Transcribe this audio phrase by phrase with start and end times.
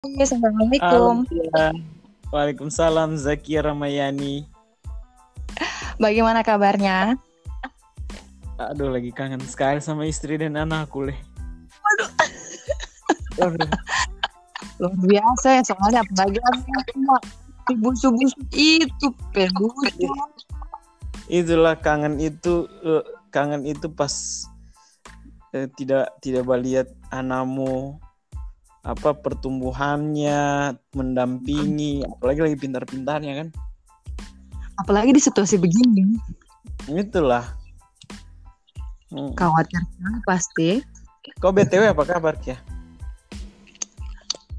[0.00, 1.28] Assalamualaikum.
[2.32, 4.48] Waalaikumsalam Zakia Ramayani.
[6.00, 7.20] Bagaimana kabarnya?
[8.56, 11.20] Aduh lagi kangen sekali sama istri dan anakku leh.
[14.80, 16.40] Luar biasa ya soalnya apalagi
[16.88, 17.20] semua
[17.68, 20.08] subuh-subuh itu pelucu.
[21.28, 24.48] Itulah kangen itu eh, kangen itu pas
[25.52, 28.00] eh, tidak tidak melihat anakmu
[28.80, 33.48] apa pertumbuhannya mendampingi apalagi lagi pintar-pintarnya kan
[34.80, 36.16] Apalagi di situasi begini,
[36.88, 37.44] itulah
[39.10, 39.34] Hmm.
[39.34, 39.82] khawatir
[40.22, 40.80] pasti.
[41.42, 42.56] kau btw apa kabar ya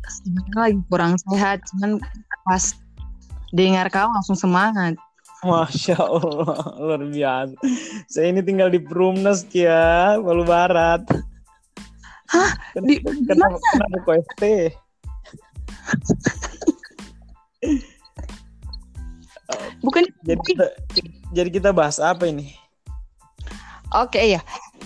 [0.06, 1.98] Sebenarnya lagi kurang sehat, cuman
[2.46, 2.76] pas
[3.56, 4.94] dengar kau langsung semangat.
[5.42, 7.58] Masya Allah luar biasa
[8.06, 11.02] saya ini tinggal di Perumnas ya Palu Barat
[12.32, 12.52] Hah?
[12.80, 14.44] Di, kenapa kenapa kok FT
[19.84, 20.66] bukan jadi kita
[21.36, 22.56] jadi kita bahas apa ini
[23.92, 24.40] Oke ya.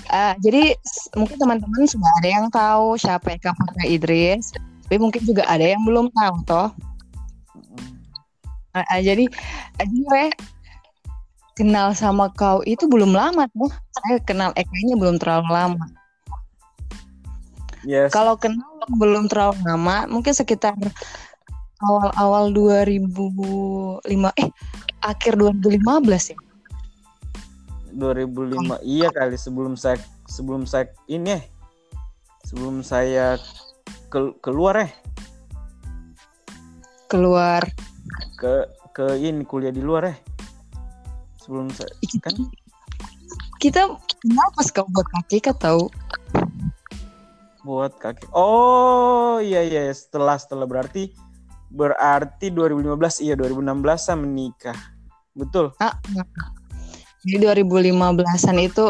[0.09, 0.73] Eh, jadi
[1.13, 4.49] mungkin teman-teman sudah ada yang tahu siapa Eka Putra Idris,
[4.85, 6.69] tapi mungkin juga ada yang belum tahu toh.
[8.73, 9.25] Eh, eh, jadi
[9.77, 10.23] eh, gue
[11.53, 13.69] kenal sama kau itu belum lama tuh.
[13.93, 15.85] Saya kenal Eka-nya belum terlalu lama.
[17.85, 18.11] Yes.
[18.11, 20.73] Kalau kenal belum terlalu lama, mungkin sekitar
[21.83, 24.01] awal-awal 2005
[24.41, 24.49] eh
[25.03, 26.37] akhir 2015 ya.
[27.95, 29.95] 2005 iya kali sebelum saya
[30.27, 31.43] sebelum saya ini eh
[32.43, 33.39] sebelum saya
[34.11, 34.91] ke- keluar eh.
[37.07, 37.63] Keluar.
[38.35, 40.17] Ke ke ini kuliah di luar eh.
[41.39, 42.35] Sebelum saya kita, kan?
[43.61, 43.81] kita
[44.19, 45.87] kenapa sih kau buat kaki tahu?
[47.65, 50.69] Buat kaki oh iya iya setelah setelah.
[50.69, 51.09] Berarti
[51.73, 53.65] berarti 2015 iya 2016
[53.97, 54.77] saya menikah.
[55.33, 55.73] Betul?
[55.81, 55.97] Ah.
[57.25, 58.85] Jadi 2015-an itu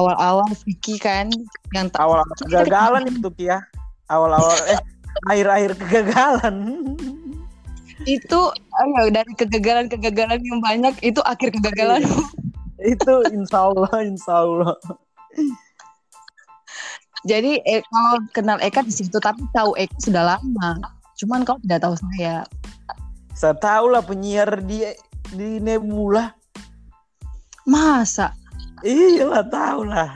[0.00, 1.28] awal-awal Vicky kan
[1.76, 3.60] yang awal Kita kegagalan itu ya
[4.08, 4.80] awal-awal eh
[5.28, 6.56] akhir-akhir kegagalan.
[8.08, 12.00] Itu ayo dari kegagalan-kegagalan yang banyak itu akhir kegagalan.
[12.76, 14.76] itu insya Allah insya Allah
[17.24, 20.76] Jadi eh, kalau kenal Eka di situ tapi tahu Eka sudah lama.
[21.16, 22.44] Cuman kau tidak tahu saya.
[23.36, 24.84] saya tahu lah penyiar di
[25.32, 26.32] di Nebula
[27.68, 28.32] Masa?
[28.86, 30.12] iya lah tahu lah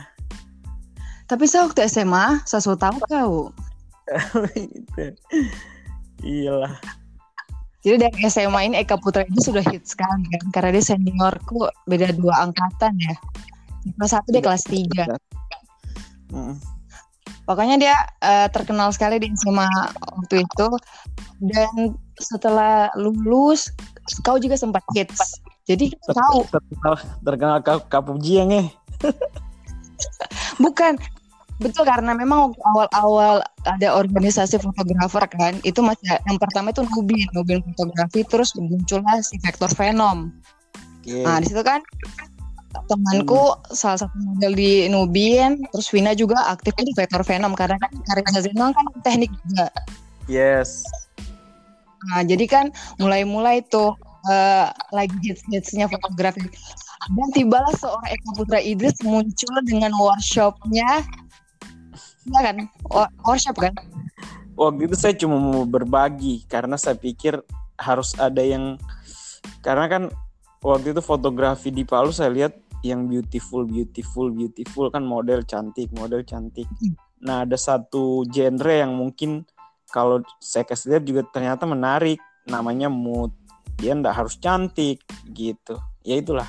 [1.29, 3.35] Tapi saya waktu SMA, saya sudah tahu kau.
[4.59, 5.15] itu
[6.27, 6.75] iyalah
[7.81, 12.13] Jadi dari SMA ini Eka Putra itu sudah hit sekali kan karena dia seniorku beda
[12.13, 13.17] dua angkatan ya.
[13.97, 15.17] Kelas satu dia kelas tiga.
[16.29, 16.61] Mm.
[17.51, 19.67] Pokoknya dia eh, terkenal sekali di SMA
[19.99, 20.69] waktu itu
[21.51, 23.75] dan setelah lulus
[24.23, 25.43] kau juga sempat hits.
[25.67, 26.95] Jadi tahu terkenal
[27.27, 28.71] terkenal ka- kapuji yang eh
[30.63, 30.95] bukan
[31.59, 37.27] betul karena memang waktu awal-awal ada organisasi fotografer kan itu masih yang pertama itu Nubin
[37.35, 40.31] Nubin fotografi terus muncullah si Vector Venom.
[41.03, 41.27] Oke.
[41.27, 41.83] Nah di situ kan
[42.87, 47.91] temanku salah satu model di Nubin terus Vina juga aktif di Vector Venom karena kan
[48.07, 49.69] karya Zenon kan teknik juga.
[50.31, 50.83] yes
[52.01, 53.93] Nah, jadi kan mulai-mulai tuh
[54.33, 56.41] eh, lagi hits-hitsnya fotografi.
[57.13, 61.05] Dan tibalah seorang Eka Putra Idris muncul dengan workshopnya,
[62.25, 62.57] ya kan?
[62.89, 63.77] Wo- Workshop kan?
[64.61, 67.41] waktu itu saya cuma mau berbagi karena saya pikir
[67.81, 68.77] harus ada yang
[69.65, 70.03] karena kan
[70.61, 72.53] waktu itu fotografi di Palu saya lihat
[72.85, 74.89] yang beautiful beautiful beautiful.
[74.93, 76.69] Kan model cantik model cantik.
[76.81, 76.97] Hmm.
[77.21, 79.45] nah ada satu genre yang mungkin
[79.93, 82.21] kalau saya kasih lihat juga ternyata menarik.
[82.49, 83.33] Namanya mood.
[83.77, 85.77] Dia ndak harus cantik gitu.
[86.05, 86.49] Ya itulah.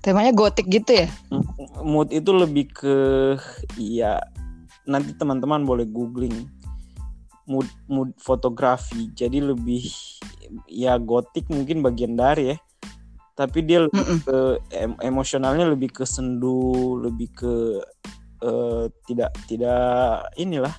[0.00, 1.08] Temanya gotik gitu ya?
[1.84, 2.96] mood itu lebih ke
[3.76, 4.16] ya
[4.88, 6.48] nanti teman-teman boleh googling.
[7.44, 9.12] Mood mood fotografi.
[9.12, 9.84] Jadi lebih
[10.68, 12.56] ya gotik mungkin bagian dari ya
[13.38, 14.18] tapi dia lebih Mm-mm.
[14.26, 14.38] ke
[14.74, 17.54] em- emosionalnya lebih ke sendu lebih ke
[18.42, 20.74] eh, tidak tidak inilah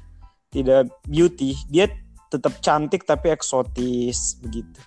[0.52, 1.88] tidak beauty dia
[2.28, 4.80] tetap cantik tapi eksotis begitu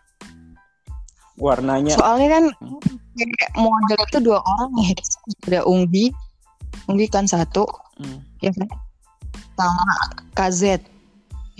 [1.41, 2.45] warnanya Soalnya kan
[3.17, 4.89] kayak model itu dua orang nih.
[5.49, 6.13] Ada Unggi,
[6.87, 7.65] Unggi kan satu,
[7.99, 8.69] hmm, ya kan?
[9.57, 9.95] Sama
[10.37, 10.92] KZ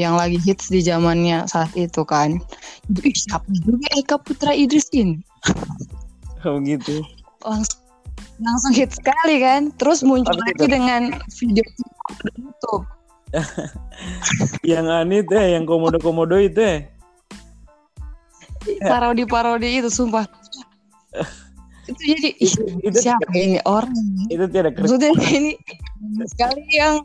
[0.03, 2.43] yang lagi hits di zamannya saat itu kan.
[2.91, 5.23] Ih, siapa juga Eka Putra Idris ini?
[6.51, 7.07] begitu
[7.47, 7.79] langsung
[8.43, 11.03] langsung hit sekali kan terus muncul Tapi lagi dengan
[11.39, 11.63] video
[12.35, 12.85] YouTube
[14.73, 16.77] yang aneh tuh yang komodo-komodo itu ya.
[18.93, 20.29] Parodi-parodi itu sumpah.
[21.89, 23.97] itu jadi Itu, itu, siapa ini orang
[24.29, 24.85] itu tidak kerja.
[24.85, 25.53] Maksudnya ini
[26.29, 27.01] sekali yang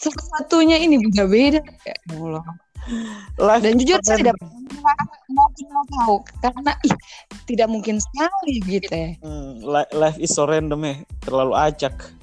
[0.00, 1.60] satu-satunya ini beda-beda.
[1.84, 2.44] Ya Allah.
[3.34, 4.38] Live Dan jujur saya tidak
[5.26, 5.50] mau
[5.90, 6.94] tahu karena ih,
[7.50, 9.10] tidak mungkin sekali gitu ya.
[9.26, 10.94] Hmm, li- live is so random ya,
[11.26, 12.14] terlalu acak.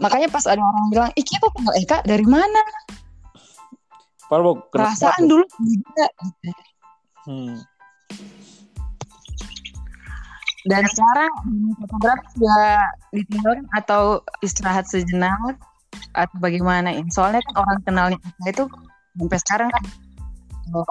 [0.00, 2.62] Makanya pas ada orang bilang, "Ih, kita kenal Eka dari mana?"
[4.32, 6.06] Kenal Perasaan dulu beda.
[6.24, 6.50] gitu.
[7.28, 7.60] Hmm.
[10.70, 12.66] Dan sekarang dunia fotografi sudah
[13.10, 14.02] ditinggalkan atau
[14.38, 15.58] istirahat sejenak
[16.14, 17.10] atau bagaimana ini?
[17.10, 18.70] Soalnya kan orang kenalnya itu
[19.18, 19.84] sampai sekarang kan
[20.78, 20.86] oh,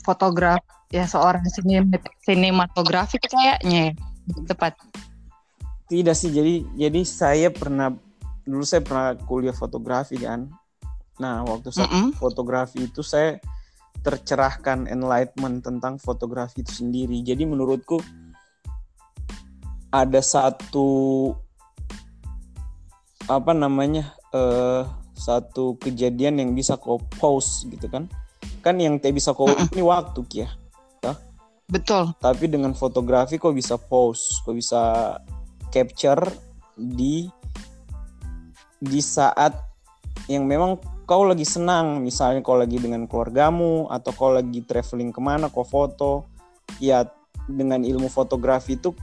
[0.00, 1.92] fotograf ya seorang sinem-
[2.24, 3.94] sinematografi kayaknya ya,
[4.48, 4.80] tepat.
[5.92, 7.92] Tidak sih, jadi jadi saya pernah
[8.48, 10.48] dulu saya pernah kuliah fotografi kan.
[11.20, 12.16] Nah, waktu saya Mm-mm.
[12.16, 13.36] fotografi itu saya
[14.00, 17.20] tercerahkan enlightenment tentang fotografi itu sendiri.
[17.20, 18.00] Jadi menurutku
[19.88, 21.32] ada satu
[23.28, 24.84] apa namanya eh
[25.18, 28.06] satu kejadian yang bisa kau post gitu kan?
[28.62, 30.48] Kan yang teh bisa kau ini waktu ya.
[31.68, 32.16] Betul.
[32.16, 35.14] Tapi dengan fotografi kau bisa post, kau bisa
[35.68, 36.24] capture
[36.72, 37.28] di
[38.80, 39.52] di saat
[40.32, 45.20] yang memang kau lagi senang, misalnya kau lagi dengan keluargamu atau kau lagi traveling ke
[45.20, 46.24] mana, kau foto,
[46.80, 47.04] ya
[47.44, 48.96] dengan ilmu fotografi itu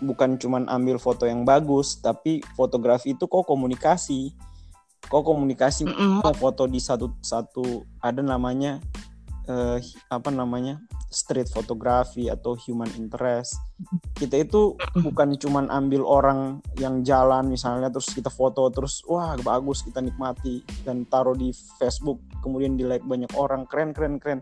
[0.00, 4.32] bukan cuman ambil foto yang bagus, tapi fotografi itu kau komunikasi,
[5.06, 6.24] kau komunikasi Mm-mm.
[6.24, 8.80] mau foto di satu satu ada namanya
[9.48, 10.80] eh, apa namanya
[11.10, 13.58] street photography atau human interest.
[14.14, 16.40] Kita itu bukan cuman ambil orang
[16.78, 21.50] yang jalan misalnya terus kita foto terus wah bagus kita nikmati dan taruh di
[21.82, 24.40] Facebook kemudian di like banyak orang keren keren keren.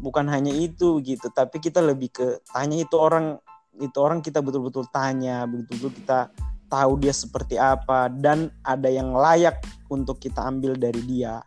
[0.00, 3.38] Bukan hanya itu gitu tapi kita lebih ke tanya itu orang
[3.80, 6.28] itu orang kita betul-betul tanya betul-betul kita
[6.70, 9.58] tahu dia seperti apa dan ada yang layak
[9.90, 11.42] untuk kita ambil dari dia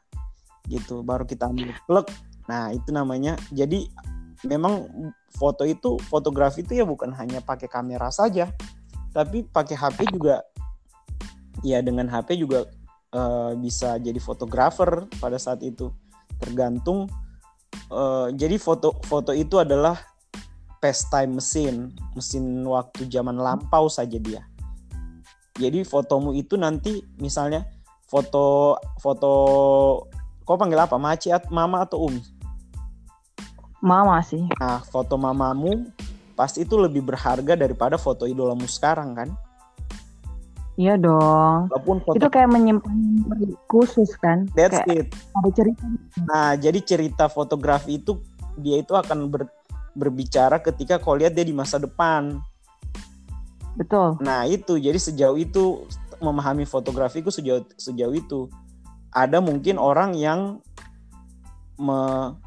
[0.67, 1.71] gitu baru kita ambil.
[1.87, 2.11] Plek
[2.49, 3.39] nah itu namanya.
[3.55, 3.87] Jadi
[4.43, 4.91] memang
[5.31, 8.51] foto itu fotografi itu ya bukan hanya pakai kamera saja
[9.15, 10.43] tapi pakai HP juga
[11.63, 12.67] ya dengan HP juga
[13.15, 15.93] eh, bisa jadi fotografer pada saat itu.
[16.41, 17.07] Tergantung
[17.87, 19.95] eh, jadi foto foto itu adalah
[20.83, 24.43] pastime mesin mesin waktu zaman lampau saja dia
[25.55, 27.63] jadi fotomu itu nanti misalnya
[28.03, 29.31] foto foto
[30.43, 32.19] kau panggil apa maci at mama atau umi
[33.83, 34.39] Mama sih.
[34.63, 35.91] Nah, foto mamamu
[36.39, 39.29] pasti itu lebih berharga daripada foto idolamu sekarang kan?
[40.79, 41.67] Iya dong.
[41.67, 44.47] Walaupun foto Itu kayak menyimpan memori khusus kan?
[44.55, 45.07] that's kayak it.
[45.35, 45.83] ada cerita.
[46.23, 48.23] Nah, jadi cerita fotografi itu
[48.55, 49.51] dia itu akan ber-
[49.93, 52.41] berbicara ketika kau lihat dia di masa depan.
[53.73, 54.21] Betul.
[54.21, 55.85] Nah, itu jadi sejauh itu
[56.21, 58.49] memahami fotografiku sejauh sejauh itu.
[59.13, 60.61] Ada mungkin orang yang
[61.77, 62.37] me-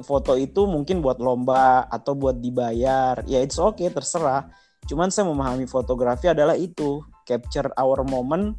[0.00, 3.20] foto itu mungkin buat lomba atau buat dibayar.
[3.28, 4.48] Ya it's okay, terserah.
[4.88, 8.56] Cuman saya memahami fotografi adalah itu, capture our moment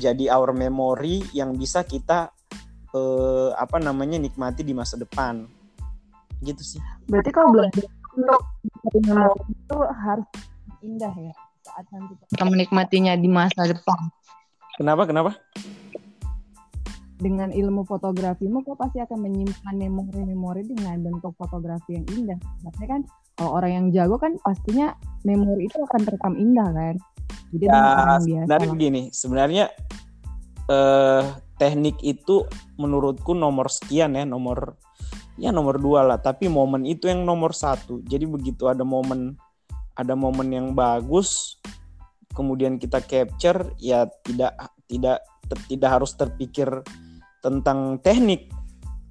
[0.00, 2.32] jadi our memory yang bisa kita
[2.96, 5.44] eh, apa namanya nikmati di masa depan.
[6.42, 6.80] Gitu sih.
[7.06, 8.42] Berarti kalau belajar untuk
[9.48, 10.28] itu harus
[10.82, 11.32] indah ya
[11.62, 14.10] saat nanti kita menikmatinya di masa depan.
[14.76, 15.06] Kenapa?
[15.06, 15.30] Kenapa?
[17.22, 22.38] Dengan ilmu fotografimu, kau pasti akan menyimpan memori-memori dengan bentuk fotografi yang indah.
[22.66, 23.00] Maksudnya kan
[23.38, 24.90] kalau orang yang jago kan pastinya
[25.22, 26.94] memori itu akan terekam indah kan.
[27.54, 28.42] Jadi orang Ya, biasa.
[28.42, 29.64] sebenarnya begini, sebenarnya
[30.66, 31.22] eh
[31.62, 32.42] teknik itu
[32.74, 34.74] menurutku nomor sekian ya, nomor
[35.40, 36.18] ya nomor dua lah.
[36.20, 38.00] Tapi momen itu yang nomor satu.
[38.04, 39.36] Jadi begitu ada momen
[39.92, 41.60] ada momen yang bagus,
[42.32, 44.56] kemudian kita capture, ya tidak
[44.88, 46.68] tidak ter- tidak harus terpikir
[47.44, 48.48] tentang teknik,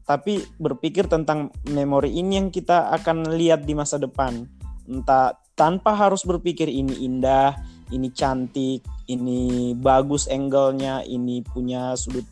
[0.10, 4.50] tapi berpikir tentang memori ini yang kita akan lihat di masa depan.
[4.90, 7.54] Entah tanpa harus berpikir ini indah,
[7.94, 12.26] ini cantik, ini bagus angle-nya, ini punya sudut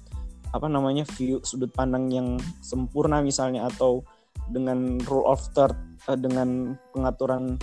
[0.50, 4.01] apa namanya view sudut pandang yang sempurna misalnya atau
[4.50, 5.75] dengan rule of third
[6.10, 7.58] eh, dengan pengaturan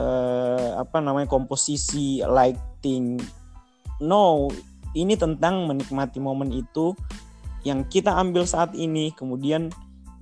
[0.00, 3.20] eh, apa namanya komposisi lighting.
[4.00, 4.48] No,
[4.92, 6.96] ini tentang menikmati momen itu
[7.64, 9.72] yang kita ambil saat ini kemudian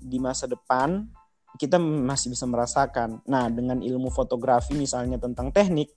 [0.00, 1.06] di masa depan
[1.54, 3.22] kita masih bisa merasakan.
[3.30, 5.94] Nah, dengan ilmu fotografi misalnya tentang teknik,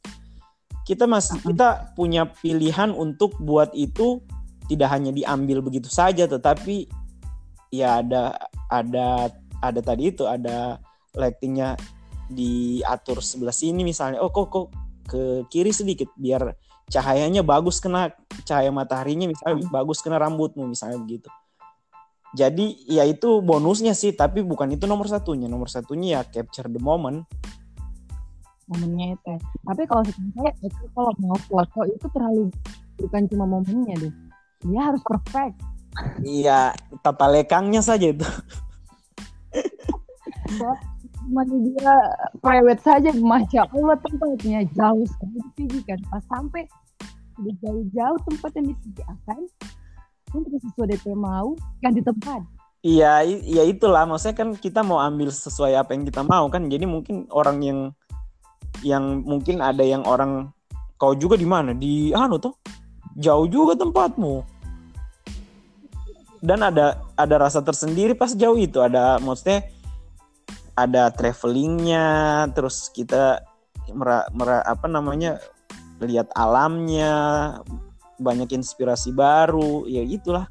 [0.85, 4.21] kita masih kita punya pilihan untuk buat itu
[4.67, 6.91] tidak hanya diambil begitu saja tetapi
[7.71, 8.35] ya ada
[8.67, 9.31] ada
[9.63, 10.77] ada tadi itu ada
[11.17, 11.75] lightingnya
[12.27, 14.19] diatur sebelah sini misalnya.
[14.21, 14.67] Oh kok kok
[15.07, 16.53] ke kiri sedikit biar
[16.87, 18.11] cahayanya bagus kena
[18.43, 21.31] cahaya mataharinya misalnya bagus kena rambutmu misalnya begitu.
[22.35, 25.47] Jadi ya itu bonusnya sih tapi bukan itu nomor satunya.
[25.47, 27.23] Nomor satunya ya capture the moment.
[28.67, 29.33] Momennya itu
[29.63, 30.51] tapi kalau saya
[30.91, 32.51] kalau mau foto itu terlalu
[32.99, 34.26] bukan cuma momennya deh
[34.65, 35.55] dia harus perfect.
[36.21, 38.25] Iya tata lekangnya saja itu.
[41.27, 41.93] Cuma dia
[42.39, 44.63] private saja masya allah tempatnya.
[44.73, 46.63] Jauh sekali ditinggikan pas sampai
[47.37, 49.39] udah jauh-jauh tempat yang disediakan
[50.33, 52.41] untuk sesuai DP mau ganti tempat.
[52.85, 54.05] Iya iya itulah.
[54.05, 56.69] Maksudnya kan kita mau ambil sesuai apa yang kita mau kan.
[56.69, 57.79] Jadi mungkin orang yang
[58.85, 60.53] yang mungkin ada yang orang
[61.01, 61.73] kau juga di mana?
[61.73, 62.53] Di anu tuh
[63.17, 64.45] jauh juga tempatmu.
[66.37, 68.77] Dan ada ada rasa tersendiri pas jauh itu.
[68.77, 69.65] Ada maksudnya
[70.77, 72.05] ada travelingnya
[72.53, 73.41] terus kita
[73.89, 75.41] mera, mera, apa namanya
[75.97, 77.17] lihat alamnya
[78.21, 80.45] banyak inspirasi baru ya itulah.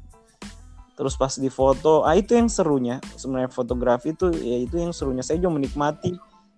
[0.99, 2.99] Terus pas di foto ah itu yang serunya.
[3.15, 5.23] Sebenarnya fotografi itu ya itu yang serunya.
[5.23, 6.11] Saya juga menikmati.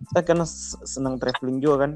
[0.10, 0.48] Saya karena
[0.90, 1.92] senang traveling juga kan.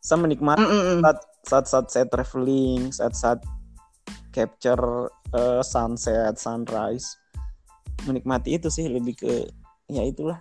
[0.00, 0.98] Saya menikmati mm -mm.
[1.04, 1.18] saat
[1.48, 3.40] saat saat saya traveling saat saat
[4.36, 7.16] capture uh, sunset sunrise.
[8.06, 9.48] Menikmati itu sih lebih ke
[9.90, 10.38] ya itulah.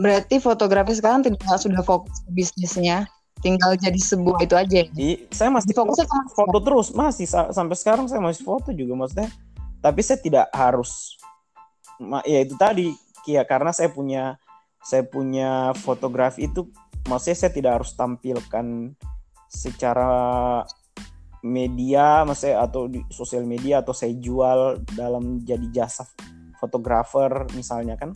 [0.00, 3.06] Berarti fotografi sekarang tidak sudah fokus ke bisnisnya
[3.38, 4.86] tinggal jadi sebuah itu aja ya?
[4.98, 9.30] I, saya masih fokus ke foto terus masih sampai sekarang saya masih foto juga maksudnya.
[9.78, 11.14] Tapi saya tidak harus
[12.26, 12.90] ya itu tadi
[13.26, 14.38] ya karena saya punya
[14.82, 16.66] saya punya fotografi itu
[17.06, 18.94] maksudnya saya tidak harus tampilkan
[19.48, 20.62] secara
[21.42, 26.04] media maksudnya atau di sosial media atau saya jual dalam jadi jasa
[26.58, 28.12] fotografer misalnya kan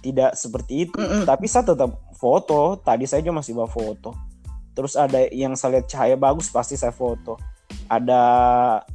[0.00, 0.98] tidak seperti itu.
[0.98, 1.22] Mm -mm.
[1.26, 2.78] tapi saya tetap foto.
[2.80, 4.14] Tadi saya juga masih bawa foto.
[4.76, 7.40] Terus ada yang saya lihat cahaya bagus pasti saya foto.
[7.90, 8.22] Ada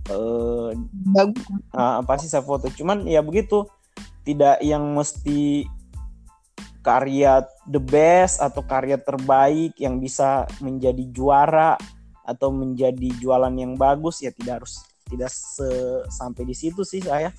[0.07, 0.69] eh,
[1.11, 1.43] bagus.
[1.75, 2.71] uh, pasti saya foto.
[2.71, 3.67] Cuman ya begitu
[4.23, 5.65] tidak yang mesti
[6.81, 11.77] karya the best atau karya terbaik yang bisa menjadi juara
[12.25, 15.67] atau menjadi jualan yang bagus ya tidak harus tidak se
[16.09, 17.29] sampai di situ sih saya.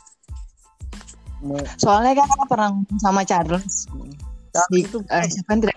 [1.79, 2.71] Soalnya kan pernah
[3.03, 3.91] sama Charles.
[3.91, 4.15] Hmm.
[4.53, 5.75] Tapi itu eh, kan tidak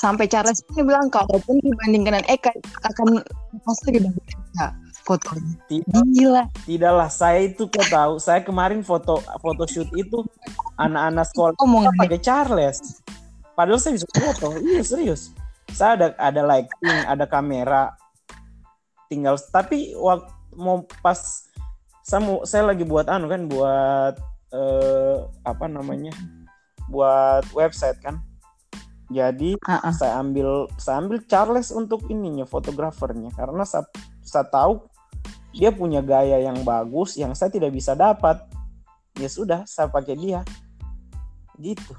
[0.00, 2.56] sampai Charles pun bilang kalaupun dibandingkan dengan Eka
[2.88, 3.20] akan
[3.68, 4.68] pasti dibandingkan ya,
[5.10, 5.54] fotonya.
[5.66, 6.42] Tidak, Gila.
[6.62, 10.22] Tidaklah, saya itu kau tahu, saya kemarin foto foto shoot itu
[10.78, 13.02] anak-anak sekolah oh, pakai Charles.
[13.58, 15.34] Padahal saya bisa foto, iya serius.
[15.74, 17.98] Saya ada ada lighting, ada kamera.
[19.10, 21.50] Tinggal tapi waktu mau pas
[22.06, 24.14] saya mau saya lagi buat anu kan buat
[24.54, 26.14] eh, apa namanya?
[26.90, 28.18] buat website kan.
[29.10, 29.94] Jadi uh -uh.
[29.94, 33.86] saya ambil saya ambil Charles untuk ininya fotografernya karena saya,
[34.22, 34.86] saya tahu
[35.50, 38.42] dia punya gaya yang bagus yang saya tidak bisa dapat.
[39.18, 40.40] Ya sudah saya pakai dia.
[41.58, 41.92] Gitu.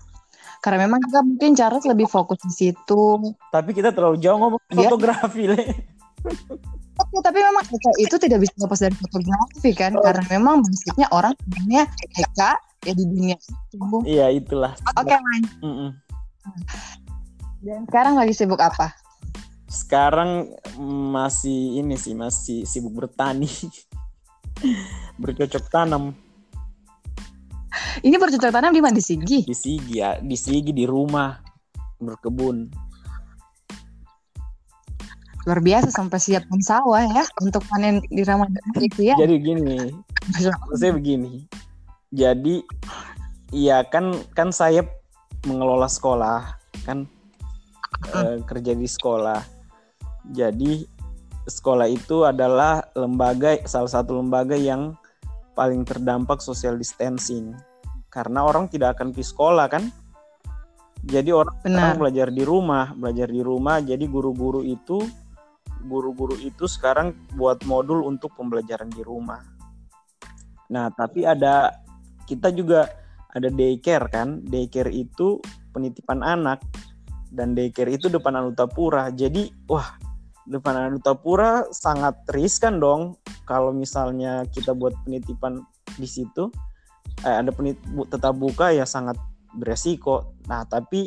[0.62, 3.04] Karena memang kita mungkin Charles lebih fokus di situ.
[3.50, 4.88] Tapi kita terlalu jauh ngomong dia...
[4.88, 5.62] fotografi le.
[7.02, 9.98] Oke, tapi memang Eka itu tidak bisa lepas dari fotografi kan?
[9.98, 10.06] Oh.
[10.06, 13.78] karena memang basicnya orang punya Eka ya di dunia itu.
[14.06, 14.78] Iya itulah.
[14.94, 15.90] Oke okay, man mm -mm.
[17.66, 18.94] dan sekarang lagi sibuk apa
[19.72, 20.52] sekarang
[21.16, 23.48] masih ini sih masih sibuk bertani.
[25.22, 26.12] Bercocok tanam.
[28.04, 29.00] Ini bercocok tanam di mana?
[29.00, 29.48] Di Sigi?
[29.48, 31.40] Di Sigi ya di Sigi di rumah
[32.02, 32.68] berkebun
[35.42, 39.18] luar biasa sampai siapkan sawah ya untuk panen di Ramadan itu ya.
[39.18, 39.78] Jadi gini
[40.78, 41.50] saya begini.
[42.14, 42.62] Jadi
[43.50, 44.86] iya kan kan saya
[45.50, 46.46] mengelola sekolah
[46.86, 47.10] kan
[48.14, 49.61] uh, kerja di sekolah
[50.30, 50.86] jadi
[51.50, 54.94] sekolah itu adalah lembaga salah satu lembaga yang
[55.58, 57.58] paling terdampak social distancing
[58.12, 59.84] karena orang tidak akan pergi sekolah kan.
[61.02, 61.98] Jadi orang Benar.
[61.98, 63.82] belajar di rumah, belajar di rumah.
[63.82, 65.02] Jadi guru-guru itu
[65.82, 69.42] guru-guru itu sekarang buat modul untuk pembelajaran di rumah.
[70.70, 71.74] Nah, tapi ada
[72.30, 72.86] kita juga
[73.34, 74.46] ada daycare kan.
[74.46, 75.42] Daycare itu
[75.74, 76.62] penitipan anak
[77.34, 79.10] dan daycare itu depan Anutapura.
[79.10, 79.98] Jadi, wah,
[80.50, 83.18] depan Tapura sangat riskan dong.
[83.46, 85.62] Kalau misalnya kita buat penitipan
[86.00, 86.50] di situ
[87.26, 87.78] eh, ada penit
[88.10, 89.18] tetap buka ya sangat
[89.56, 90.34] beresiko.
[90.48, 91.06] Nah, tapi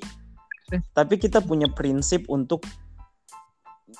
[0.97, 2.64] tapi kita punya prinsip untuk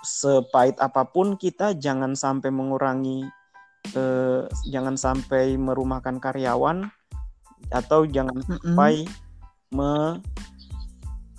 [0.03, 3.25] sepahit apa pun kita jangan sampai mengurangi
[3.95, 6.88] eh, jangan sampai merumahkan karyawan
[7.73, 9.09] atau jangan sampai
[9.73, 10.21] me,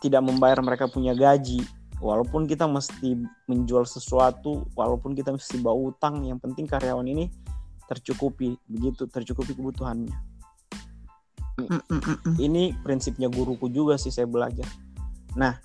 [0.02, 1.62] tidak membayar mereka punya gaji
[2.04, 3.16] walaupun kita mesti
[3.48, 7.32] menjual sesuatu walaupun kita mesti bawa utang yang penting karyawan ini
[7.86, 10.36] tercukupi begitu tercukupi kebutuhannya
[12.46, 14.68] ini prinsipnya guruku juga sih saya belajar.
[15.40, 15.56] Nah,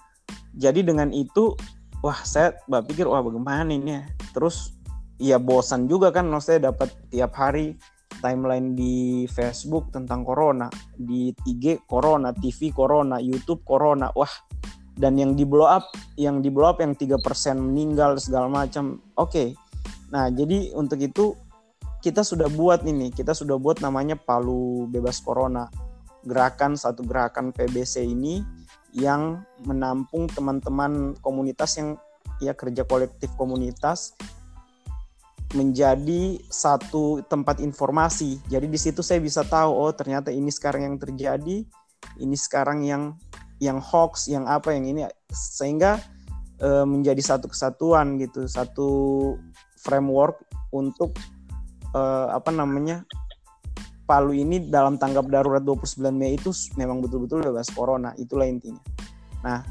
[0.55, 1.55] jadi dengan itu,
[2.03, 4.03] wah saya berpikir wah bagaimana ini ya.
[4.31, 4.75] Terus
[5.19, 7.75] ya bosan juga kan, maksudnya dapat tiap hari
[8.23, 14.31] timeline di Facebook tentang corona, di IG corona, TV corona, YouTube corona, wah
[15.01, 15.89] dan yang di blow up,
[16.21, 19.01] yang di blow up yang tiga persen meninggal segala macam.
[19.17, 19.57] Oke,
[20.13, 21.33] nah jadi untuk itu
[22.05, 25.73] kita sudah buat ini, kita sudah buat namanya Palu Bebas Corona
[26.21, 28.45] gerakan satu gerakan PBC ini
[28.93, 31.97] yang menampung teman-teman komunitas yang
[32.45, 34.13] ya kerja kolektif komunitas
[35.57, 38.39] menjadi satu tempat informasi.
[38.47, 41.67] Jadi di situ saya bisa tahu oh ternyata ini sekarang yang terjadi,
[42.21, 43.17] ini sekarang yang
[43.61, 46.01] yang hoax, yang apa yang ini sehingga
[46.59, 48.89] eh, menjadi satu kesatuan gitu, satu
[49.79, 50.41] framework
[50.73, 51.15] untuk
[51.95, 53.05] eh, apa namanya
[54.11, 58.83] Palu ini dalam tanggap darurat 29 Mei itu memang betul-betul bebas corona, itulah intinya.
[59.47, 59.63] Nah,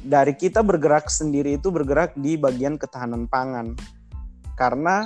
[0.00, 3.76] dari kita bergerak sendiri itu bergerak di bagian ketahanan pangan.
[4.56, 5.04] Karena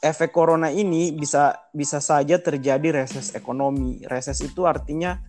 [0.00, 4.00] efek corona ini bisa bisa saja terjadi reses ekonomi.
[4.08, 5.20] Reses itu artinya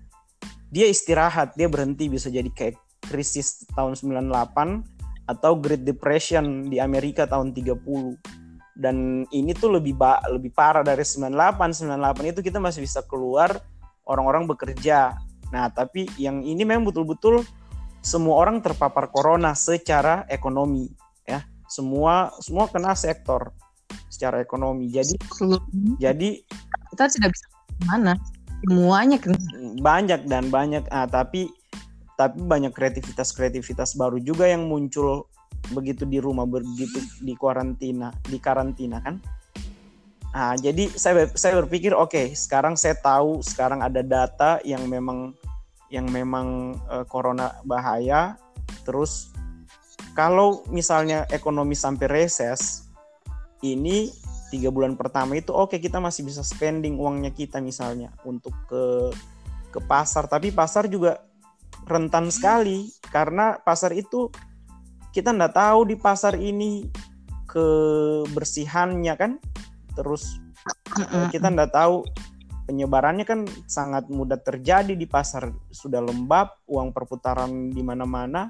[0.70, 2.78] dia istirahat, dia berhenti bisa jadi kayak
[3.10, 4.86] krisis tahun 98
[5.30, 8.40] atau Great Depression di Amerika tahun 30
[8.80, 13.60] dan ini tuh lebih ba lebih parah dari 98 98 itu kita masih bisa keluar
[14.08, 15.20] orang-orang bekerja.
[15.52, 17.44] Nah tapi yang ini memang betul-betul
[18.00, 20.88] semua orang terpapar corona secara ekonomi
[21.28, 21.44] ya.
[21.68, 23.52] Semua semua kena sektor
[24.08, 24.88] secara ekonomi.
[24.88, 25.20] Jadi
[26.00, 26.30] jadi
[26.96, 27.46] kita tidak bisa
[27.84, 28.16] mana
[28.64, 29.38] semuanya kena.
[29.80, 31.52] Banyak dan banyak ah tapi
[32.20, 35.32] tapi banyak kreativitas kreativitas baru juga yang muncul
[35.72, 39.16] begitu di rumah begitu di karantina di karantina kan?
[40.36, 45.32] Nah jadi saya saya berpikir oke sekarang saya tahu sekarang ada data yang memang
[45.90, 48.36] yang memang eh, corona bahaya.
[48.86, 49.34] Terus
[50.14, 52.90] kalau misalnya ekonomi sampai reses
[53.64, 54.12] ini
[54.50, 59.14] tiga bulan pertama itu oke kita masih bisa spending uangnya kita misalnya untuk ke
[59.70, 60.26] ke pasar.
[60.26, 61.22] Tapi pasar juga
[61.86, 64.30] rentan sekali karena pasar itu
[65.14, 66.90] kita nggak tahu di pasar ini
[67.50, 69.32] kebersihannya kan.
[69.94, 70.42] Terus
[70.98, 72.06] eh, kita nggak tahu
[72.70, 75.54] penyebarannya kan sangat mudah terjadi di pasar.
[75.70, 78.50] Sudah lembab uang perputaran di mana-mana.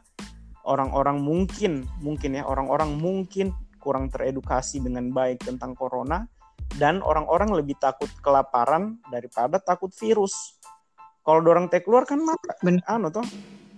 [0.68, 6.28] Orang-orang mungkin mungkin ya orang-orang mungkin kurang teredukasi dengan baik tentang corona
[6.78, 10.60] dan orang-orang lebih takut kelaparan daripada takut virus.
[11.26, 12.84] Kalau orang teh keluar kan maka Bener.
[12.86, 13.26] anu toh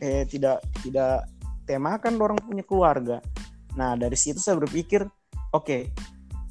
[0.02, 1.30] eh tidak tidak
[1.64, 3.18] temakan orang punya keluarga.
[3.78, 5.08] Nah dari situ saya berpikir
[5.56, 5.78] oke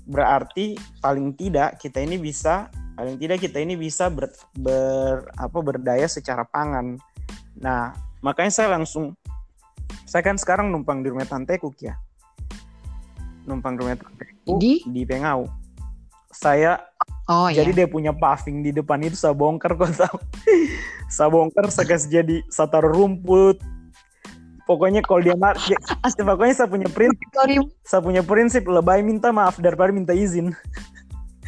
[0.08, 6.08] berarti paling tidak kita ini bisa paling tidak kita ini bisa ber, ber- apa berdaya
[6.08, 6.96] secara pangan.
[7.60, 9.16] Nah makanya saya langsung
[10.04, 11.96] saya kan sekarang numpang di rumah tanteku ya
[13.50, 14.86] numpang rumah tanteku Di?
[14.86, 15.50] di Pengau
[16.30, 16.78] saya
[17.26, 20.18] oh jadi iya dia punya paving di depan itu saya bongkar kok tahu.
[21.14, 23.58] saya bongkar saya kasih jadi saya taruh rumput.
[24.64, 25.58] Pokoknya kalau dia mar
[26.30, 30.54] pokoknya saya punya prinsip, sorry saya punya prinsip lebay minta maaf daripada minta izin.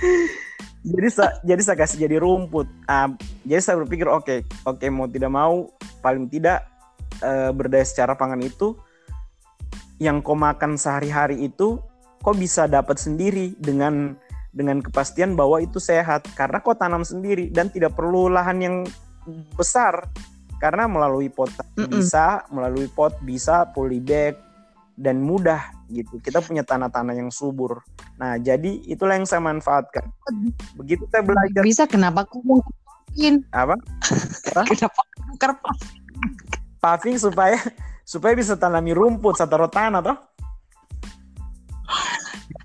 [0.91, 2.67] jadi saya jadi saya kasih jadi rumput.
[2.91, 3.15] Ah,
[3.47, 5.71] jadi saya berpikir oke, oke mau tidak mau
[6.03, 6.67] paling tidak
[7.23, 8.75] eh, berdaya secara pangan itu
[10.03, 11.79] yang kau makan sehari-hari itu
[12.23, 14.15] kau bisa dapat sendiri dengan
[14.55, 16.25] dengan kepastian bahwa itu sehat?
[16.39, 18.77] Karena kau tanam sendiri dan tidak perlu lahan yang
[19.59, 20.07] besar.
[20.63, 21.91] Karena melalui pot Mm-mm.
[21.91, 24.39] bisa melalui pot bisa polybag
[24.95, 26.23] dan mudah gitu.
[26.23, 27.83] Kita punya tanah-tanah yang subur.
[28.23, 30.07] Nah jadi itulah yang saya manfaatkan.
[30.79, 31.63] Begitu saya belajar.
[31.67, 33.75] Bisa kenapa aku mungkin apa?
[34.71, 35.03] Kenapa
[35.35, 35.51] bukan
[36.79, 37.59] paving supaya
[38.03, 40.19] supaya bisa tanami rumput taruh tanah toh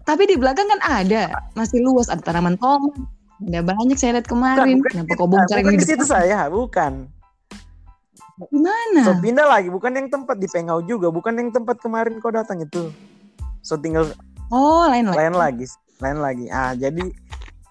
[0.08, 1.36] tapi di belakang kan ada.
[1.60, 2.96] Masih luas ada tanaman tomat
[3.38, 4.82] ada banyak saya lihat kemarin.
[4.82, 6.94] Bukan kenapa di- kau bongkar bukan ini di situ saya bukan.
[8.38, 9.02] Gimana?
[9.02, 12.62] So pindah lagi, bukan yang tempat di Pengau juga, bukan yang tempat kemarin kau datang
[12.62, 12.90] itu.
[13.62, 14.10] So tinggal
[14.54, 15.18] oh lain lagi.
[15.18, 15.66] lain lagi,
[16.02, 16.46] lain lagi.
[16.50, 17.04] Ah jadi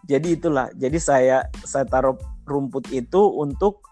[0.07, 0.71] jadi itulah.
[0.75, 2.15] Jadi saya saya taruh
[2.47, 3.83] rumput itu untuk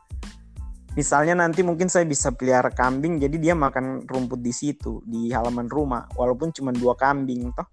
[0.94, 3.18] misalnya nanti mungkin saya bisa pelihara kambing.
[3.18, 6.06] Jadi dia makan rumput di situ di halaman rumah.
[6.14, 7.66] Walaupun cuma dua kambing toh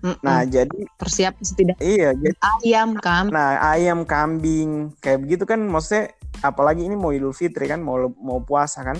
[0.00, 0.24] Mm-mm.
[0.24, 6.10] nah jadi persiap tidak iya jadi ayam kan Nah, ayam, kambing, kayak begitu kan maksudnya
[6.42, 8.98] apalagi ini mau Idul Fitri kan, mau mau puasa kan?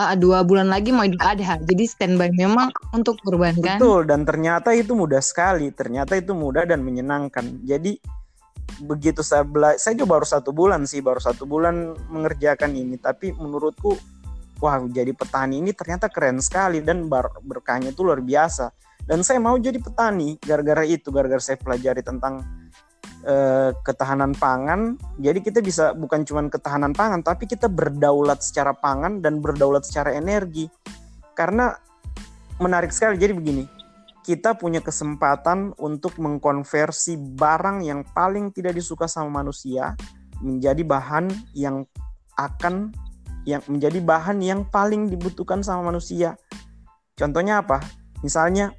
[0.00, 4.24] Ah, dua bulan lagi mau Idul Adha jadi standby memang untuk kurban kan Betul, dan
[4.24, 5.68] ternyata itu mudah sekali.
[5.72, 7.64] Ternyata itu mudah dan menyenangkan.
[7.64, 8.00] Jadi
[8.80, 12.96] begitu saya bela saya juga baru satu bulan sih, baru satu bulan mengerjakan ini.
[12.96, 13.92] Tapi menurutku,
[14.60, 18.72] wah jadi petani ini ternyata keren sekali dan bar- berkahnya itu luar biasa.
[19.10, 22.46] Dan saya mau jadi petani gara-gara itu, gara-gara saya pelajari tentang
[23.26, 24.94] eh, ketahanan pangan.
[25.18, 30.14] Jadi kita bisa bukan cuma ketahanan pangan, tapi kita berdaulat secara pangan dan berdaulat secara
[30.14, 30.70] energi.
[31.34, 31.74] Karena
[32.62, 33.18] menarik sekali.
[33.18, 33.64] Jadi begini,
[34.22, 39.98] kita punya kesempatan untuk mengkonversi barang yang paling tidak disuka sama manusia
[40.38, 41.82] menjadi bahan yang
[42.38, 42.94] akan
[43.42, 46.38] yang menjadi bahan yang paling dibutuhkan sama manusia.
[47.18, 47.82] Contohnya apa?
[48.22, 48.70] Misalnya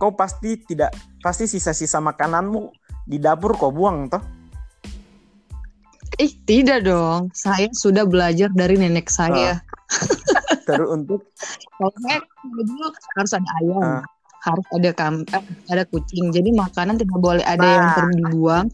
[0.00, 2.72] kau pasti tidak pasti sisa-sisa makananmu
[3.04, 4.22] di dapur kau buang toh.
[6.16, 9.60] ih tidak dong saya sudah belajar dari nenek saya
[10.70, 11.26] Terus untuk
[11.76, 12.86] kalau saya dulu
[13.18, 14.04] harus ada ayam Ah.
[14.40, 17.94] harus ada kam eh, ada kucing jadi makanan tidak boleh ada yang Nah.
[17.98, 18.66] perlu dibuang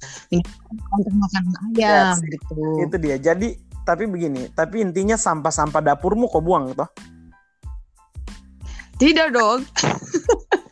[0.93, 2.23] untuk makanan ayam Yes.
[2.23, 3.17] gitu itu dia.
[3.19, 3.49] Jadi
[3.83, 6.91] tapi begini, tapi intinya sampah-sampah dapurmu kau buang toh.
[8.99, 9.63] tidak dong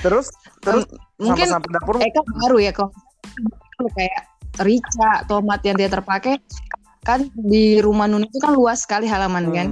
[0.00, 0.26] Terus
[0.60, 0.84] terus
[1.16, 2.90] mungkin sampah-sampah dapurmu Eka baru ya kalau
[3.92, 4.20] kayak
[4.60, 6.34] rica tomat yang tidak terpakai
[7.00, 9.54] kan di rumah Nun itu kan luas sekali halaman Hmm.
[9.54, 9.68] kan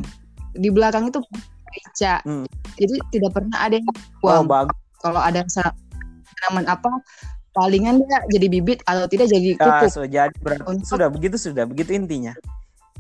[0.52, 1.20] di belakang itu
[1.68, 2.44] rica Hmm.
[2.76, 4.76] jadi tidak pernah ada yang Oh, buang bagus.
[5.00, 6.88] kalau ada tanaman apa
[7.52, 11.64] palingan dia jadi bibit atau tidak jadi Ah, pupuk sudah jadi Untuk- sudah begitu sudah
[11.66, 12.32] begitu intinya.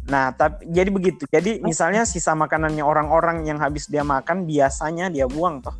[0.08, 1.28] Nah, tapi jadi begitu.
[1.28, 5.76] Jadi misalnya sisa makanannya orang-orang yang habis dia makan biasanya dia buang toh.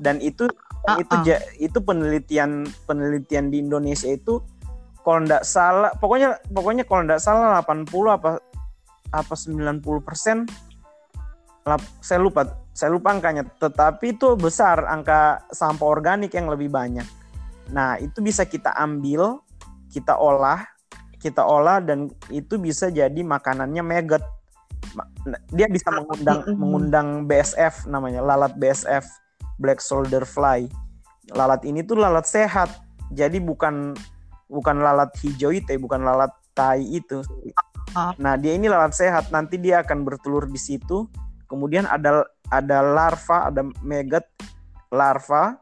[0.00, 0.48] Dan itu
[0.82, 1.38] Ah, itu ah.
[1.62, 4.42] itu penelitian penelitian di Indonesia itu
[5.06, 8.42] kalau ndak salah pokoknya pokoknya kalau ndak salah 80 apa
[9.14, 10.42] apa 90 persen.
[12.02, 13.46] Saya lupa saya lupa angkanya.
[13.46, 17.06] Tetapi itu besar angka sampah organik yang lebih banyak.
[17.70, 19.38] Nah itu bisa kita ambil
[19.86, 20.66] kita olah
[21.22, 24.24] kita olah dan itu bisa jadi makanannya maggot.
[24.98, 25.06] Ma-
[25.54, 26.58] dia bisa mengundang Mm-mm.
[26.58, 29.06] mengundang BSF namanya lalat BSF
[29.60, 30.68] black soldier fly.
[31.32, 32.70] Lalat ini tuh lalat sehat.
[33.12, 33.92] Jadi bukan
[34.48, 37.24] bukan lalat hijau itu bukan lalat tai itu.
[37.92, 38.16] Ah.
[38.16, 39.28] nah dia ini lalat sehat.
[39.32, 41.08] Nanti dia akan bertelur di situ.
[41.48, 44.24] Kemudian ada ada larva ada maggot
[44.92, 45.60] larva.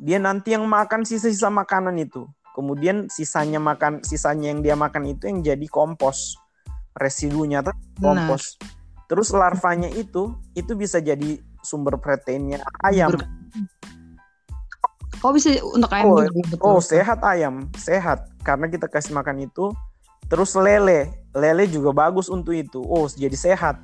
[0.00, 2.24] Dia nanti yang makan sisa-sisa makanan itu.
[2.56, 6.34] Kemudian sisanya makan sisanya yang dia makan itu yang jadi kompos.
[6.96, 8.58] Residunya tuh kompos.
[9.06, 13.28] Terus larvanya itu itu bisa jadi sumber proteinnya ayam Ber-
[15.20, 16.58] Kok bisa untuk ayam Oh, juga betul?
[16.64, 19.68] Oh sehat ayam, sehat karena kita kasih makan itu.
[20.32, 22.80] Terus lele, lele juga bagus untuk itu.
[22.80, 23.76] Oh jadi sehat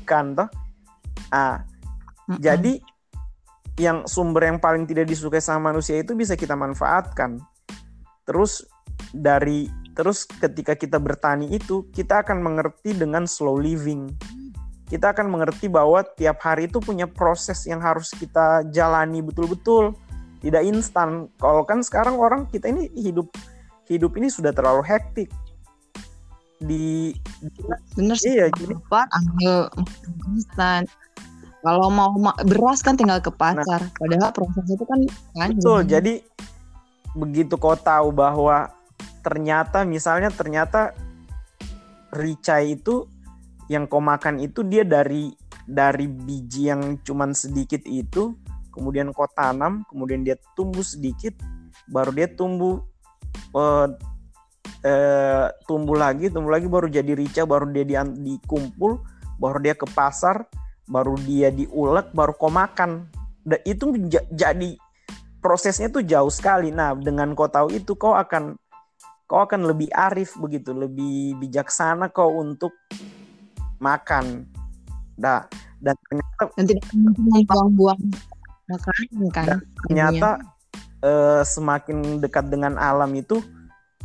[0.00, 0.48] ikan toh.
[1.28, 1.60] Ah
[2.32, 2.40] Mm-mm.
[2.40, 2.80] jadi
[3.76, 7.36] yang sumber yang paling tidak disukai sama manusia itu bisa kita manfaatkan.
[8.24, 8.64] Terus
[9.12, 14.08] dari terus ketika kita bertani itu kita akan mengerti dengan slow living.
[14.90, 19.94] Kita akan mengerti bahwa tiap hari itu punya proses yang harus kita jalani betul-betul
[20.42, 21.30] tidak instan.
[21.38, 23.30] Kalau kan sekarang orang kita ini hidup
[23.86, 25.30] hidup ini sudah terlalu hektik.
[26.58, 27.14] Di
[27.94, 29.54] bener sih Iya, jadi ambil
[30.34, 30.84] instan
[31.60, 35.00] kalau mau ma- beras kan tinggal ke pasar padahal proses itu kan
[35.36, 35.80] panjang betul.
[35.86, 36.14] Jadi
[37.14, 38.72] begitu kau tahu bahwa
[39.20, 40.96] ternyata misalnya ternyata
[42.16, 43.06] ricai itu
[43.70, 45.30] yang kau makan itu dia dari
[45.62, 48.34] dari biji yang cuman sedikit itu
[48.74, 51.38] kemudian kau tanam kemudian dia tumbuh sedikit
[51.86, 52.82] baru dia tumbuh
[53.54, 53.86] eh,
[54.82, 57.94] eh, tumbuh lagi tumbuh lagi baru jadi rica baru dia di,
[58.26, 58.98] dikumpul
[59.38, 60.50] baru dia ke pasar
[60.90, 63.06] baru dia diulek baru kau makan.
[63.46, 64.74] Da- itu ja- jadi
[65.38, 66.74] prosesnya tuh jauh sekali.
[66.74, 68.58] Nah dengan kau tahu itu kau akan
[69.30, 72.74] kau akan lebih arif begitu lebih bijaksana kau untuk
[73.80, 74.46] makan.
[75.16, 75.44] Nah,
[75.80, 78.00] dan ternyata dan tidak mungkin membuang-buang
[78.70, 79.46] makanan kan
[79.88, 80.28] ternyata
[81.02, 83.42] eh, semakin dekat dengan alam itu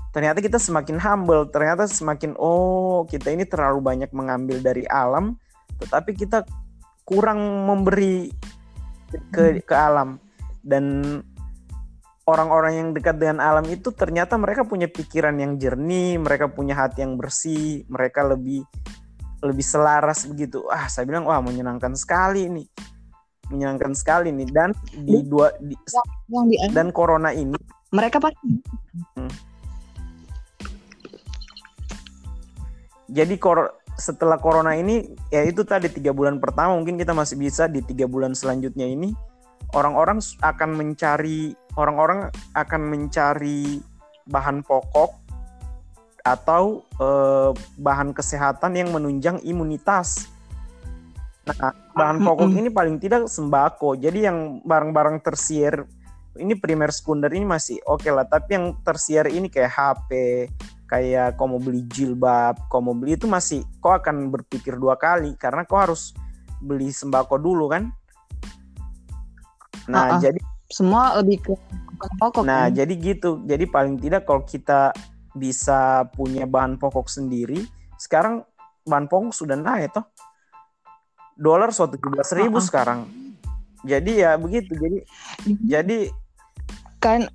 [0.10, 5.38] ternyata kita semakin humble ternyata semakin oh kita ini terlalu banyak mengambil dari alam
[5.80, 6.48] tetapi kita
[7.06, 8.32] kurang memberi
[9.30, 10.18] ke ke alam.
[10.66, 11.22] Dan
[12.26, 17.06] orang-orang yang dekat dengan alam itu ternyata mereka punya pikiran yang jernih, mereka punya hati
[17.06, 18.66] yang bersih, mereka lebih
[19.46, 20.66] lebih selaras begitu.
[20.74, 22.66] Ah, saya bilang wah menyenangkan sekali ini.
[23.54, 25.78] Menyenangkan sekali nih dan di dua di,
[26.34, 27.54] yang di dan corona ini
[27.94, 28.58] mereka pasti
[33.06, 37.72] jadi kor setelah corona ini ya itu tadi tiga bulan pertama mungkin kita masih bisa
[37.72, 39.16] di tiga bulan selanjutnya ini
[39.72, 42.28] orang-orang akan mencari orang-orang
[42.58, 43.80] akan mencari
[44.28, 45.25] bahan pokok
[46.26, 50.26] atau eh, bahan kesehatan yang menunjang imunitas.
[51.46, 53.94] Nah, bahan pokok ini paling tidak sembako.
[53.94, 55.86] Jadi yang barang-barang tersier
[56.36, 60.10] ini primer sekunder ini masih oke okay lah, tapi yang tersier ini kayak HP,
[60.90, 65.38] kayak kau mau beli jilbab, kau mau beli itu masih kau akan berpikir dua kali
[65.38, 66.12] karena kau harus
[66.60, 67.94] beli sembako dulu kan.
[69.86, 70.20] Nah, uh -uh.
[70.20, 70.42] jadi
[70.74, 71.54] semua lebih ke
[72.18, 72.42] pokok.
[72.42, 72.74] Nah, kan?
[72.74, 73.46] jadi gitu.
[73.46, 74.90] Jadi paling tidak kalau kita
[75.36, 77.68] bisa punya bahan pokok sendiri,
[78.00, 78.42] sekarang
[78.88, 80.08] bahan pokok sudah naik toh.
[81.36, 82.66] Dolar suatu tujuh ribu uh -uh.
[82.66, 83.00] sekarang.
[83.84, 84.72] Jadi ya begitu.
[84.72, 85.00] Jadi
[85.68, 86.00] jadi
[87.04, 87.28] kan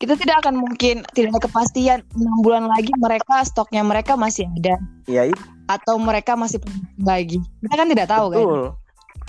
[0.00, 4.80] kita tidak akan mungkin tidak ada kepastian enam bulan lagi mereka stoknya mereka masih ada.
[5.04, 5.34] Iya.
[5.68, 6.62] Atau mereka masih
[7.02, 7.42] lagi.
[7.60, 8.38] Kita kan tidak tahu kan?
[8.40, 8.62] Betul.
[8.64, 8.79] kan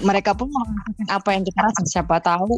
[0.02, 2.58] mereka pun melakukan apa yang kita rasa siapa tahu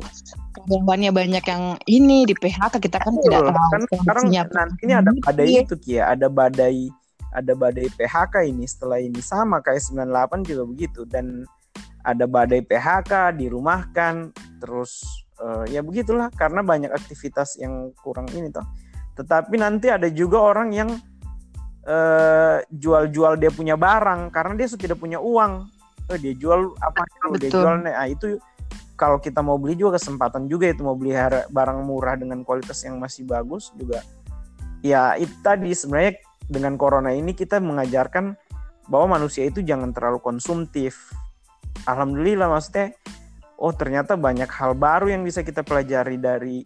[0.55, 5.11] karyawannya banyak yang ini di PHK kita kan tidak tahu kan sekarang nanti ini ada
[5.13, 5.61] badai iya.
[5.63, 6.91] itu Kia ada badai
[7.33, 8.63] ada badai PHK ini.
[8.69, 11.01] Setelah ini sama kayak 98 juga begitu.
[11.09, 11.43] Dan
[12.05, 15.01] ada badai PHK dirumahkan terus
[15.41, 16.29] uh, ya begitulah.
[16.31, 18.63] Karena banyak aktivitas yang kurang ini toh.
[19.17, 20.89] Tetapi nanti ada juga orang yang
[21.89, 24.29] uh, jual-jual dia punya barang.
[24.29, 25.72] Karena dia sudah tidak punya uang
[26.09, 27.39] oh, dia jual apa Betul.
[27.39, 28.39] dia jual nah itu
[28.93, 31.17] kalau kita mau beli juga kesempatan juga itu mau beli
[31.49, 34.05] barang murah dengan kualitas yang masih bagus juga.
[34.85, 38.37] Ya itu tadi sebenarnya dengan corona ini kita mengajarkan
[38.87, 41.11] bahwa manusia itu jangan terlalu konsumtif.
[41.89, 42.93] Alhamdulillah maksudnya
[43.57, 46.61] oh ternyata banyak hal baru yang bisa kita pelajari dari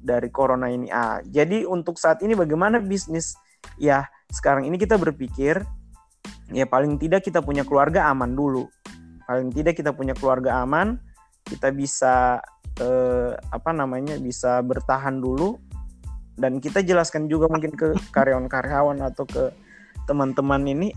[0.00, 0.88] dari corona ini.
[0.88, 3.36] Ah jadi untuk saat ini bagaimana bisnis?
[3.76, 5.62] Ya sekarang ini kita berpikir
[6.52, 8.68] ya paling tidak kita punya keluarga aman dulu.
[9.28, 10.96] Paling tidak kita punya keluarga aman
[11.48, 12.40] kita bisa
[12.80, 15.56] eh, apa namanya bisa bertahan dulu.
[16.38, 19.50] Dan kita jelaskan juga mungkin ke karyawan-karyawan atau ke
[20.06, 20.88] teman-teman ini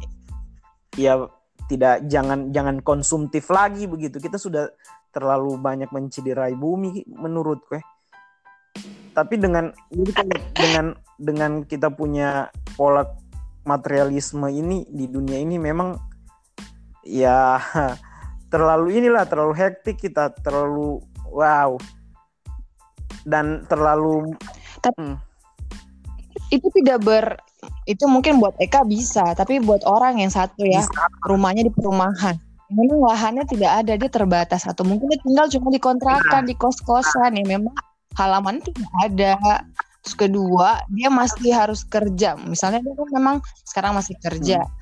[0.93, 1.17] ya
[1.65, 4.21] tidak jangan jangan konsumtif lagi begitu.
[4.21, 4.69] Kita sudah
[5.11, 7.81] terlalu banyak menciderai bumi menurut gue
[9.11, 9.75] tapi dengan
[10.55, 12.47] dengan dengan kita punya
[12.79, 13.03] pola
[13.63, 15.93] materialisme ini di dunia ini memang
[17.05, 17.61] ya
[18.53, 21.77] terlalu inilah terlalu hektik kita terlalu wow
[23.23, 24.33] dan terlalu
[24.81, 25.17] tapi hmm.
[26.49, 27.25] itu tidak ber
[27.85, 31.05] itu mungkin buat Eka bisa tapi buat orang yang satu ya bisa.
[31.29, 32.35] rumahnya di perumahan
[32.71, 36.49] memang lahannya tidak ada dia terbatas atau mungkin dia tinggal cuma di kontrakan nah.
[36.49, 37.73] di kos kosan ya memang
[38.15, 39.31] halaman tidak ada
[40.01, 42.33] Terus kedua, dia masih harus kerja.
[42.41, 43.35] Misalnya dia kan memang
[43.69, 44.61] sekarang masih kerja.
[44.61, 44.79] Hmm.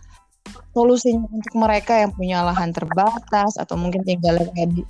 [0.71, 4.81] Solusinya untuk mereka yang punya lahan terbatas atau mungkin tinggal di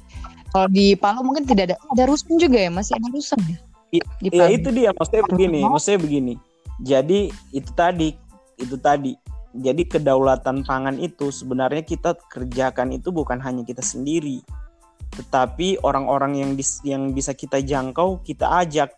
[0.49, 3.57] kalau di Palu mungkin tidak ada ada rusun juga ya, masih ada rusun ya.
[4.21, 6.33] Iya itu dia maksudnya begini, maksudnya begini.
[6.85, 8.13] Jadi itu tadi,
[8.61, 9.13] itu tadi.
[9.49, 14.45] Jadi kedaulatan pangan itu sebenarnya kita kerjakan itu bukan hanya kita sendiri,
[15.17, 18.93] tetapi orang-orang yang bis, yang bisa kita jangkau kita ajak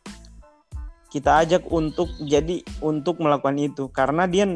[1.12, 3.91] kita ajak untuk jadi untuk melakukan itu.
[3.91, 4.47] Karena dia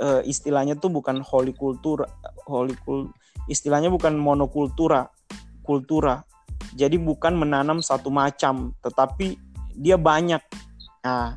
[0.00, 2.08] uh, istilahnya tuh bukan holy kultur
[2.48, 3.12] holy kul
[3.46, 5.12] istilahnya bukan monokultura
[5.60, 6.24] kultura.
[6.72, 9.36] Jadi bukan menanam satu macam tetapi
[9.76, 10.40] dia banyak.
[11.04, 11.36] Nah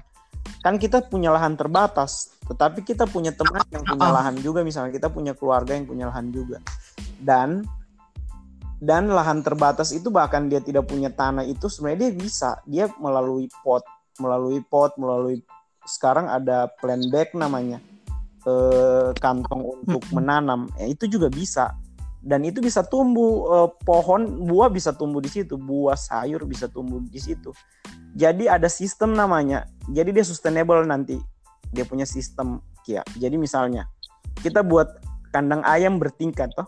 [0.64, 4.64] kan kita punya lahan terbatas tetapi kita punya teman yang punya lahan juga.
[4.64, 6.64] Misalnya kita punya keluarga yang punya lahan juga.
[7.20, 7.68] Dan
[8.80, 12.50] dan lahan terbatas itu bahkan dia tidak punya tanah itu sebenarnya dia bisa.
[12.70, 13.84] Dia melalui pot
[14.20, 15.44] melalui pot, melalui
[15.86, 17.78] sekarang ada plan bag namanya
[18.46, 20.70] eh, kantong untuk menanam.
[20.82, 21.76] Eh, itu juga bisa
[22.26, 26.98] dan itu bisa tumbuh eh, pohon buah bisa tumbuh di situ, buah sayur bisa tumbuh
[27.06, 27.54] di situ.
[28.18, 29.70] Jadi ada sistem namanya.
[29.94, 31.22] Jadi dia sustainable nanti.
[31.70, 32.58] Dia punya sistem
[32.90, 33.06] ya.
[33.14, 33.86] Jadi misalnya
[34.42, 34.98] kita buat
[35.30, 36.66] kandang ayam bertingkat toh.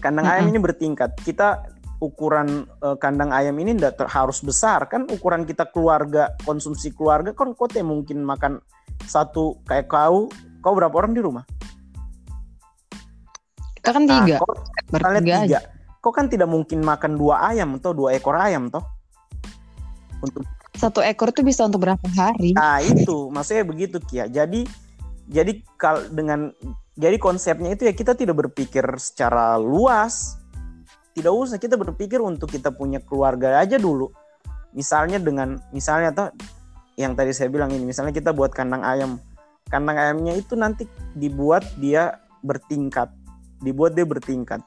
[0.00, 1.12] Kandang ayam ini bertingkat.
[1.20, 1.73] Kita
[2.04, 4.84] ukuran uh, kandang ayam ini tidak harus besar.
[4.92, 8.60] Kan ukuran kita keluarga konsumsi keluarga kan kok mungkin makan
[9.08, 10.28] satu kayak kau.
[10.60, 11.44] Kau berapa orang di rumah?
[13.76, 14.36] Kita kan nah, tiga.
[14.40, 15.60] nah, kau, tiga.
[16.00, 18.80] kau kan tidak mungkin makan dua ayam atau dua ekor ayam toh?
[20.24, 22.56] Untuk Satu ekor tuh bisa untuk berapa hari?
[22.56, 23.28] Nah itu.
[23.28, 24.26] Maksudnya begitu Kia.
[24.26, 24.64] Jadi
[25.28, 26.52] jadi kal dengan
[26.94, 30.38] jadi konsepnya itu ya kita tidak berpikir secara luas.
[31.14, 34.10] Tidak usah kita berpikir untuk kita punya keluarga aja dulu.
[34.74, 36.28] Misalnya dengan misalnya toh
[36.98, 39.22] yang tadi saya bilang ini misalnya kita buat kandang ayam.
[39.70, 43.14] Kandang ayamnya itu nanti dibuat dia bertingkat.
[43.62, 44.60] Dibuat dia bertingkat.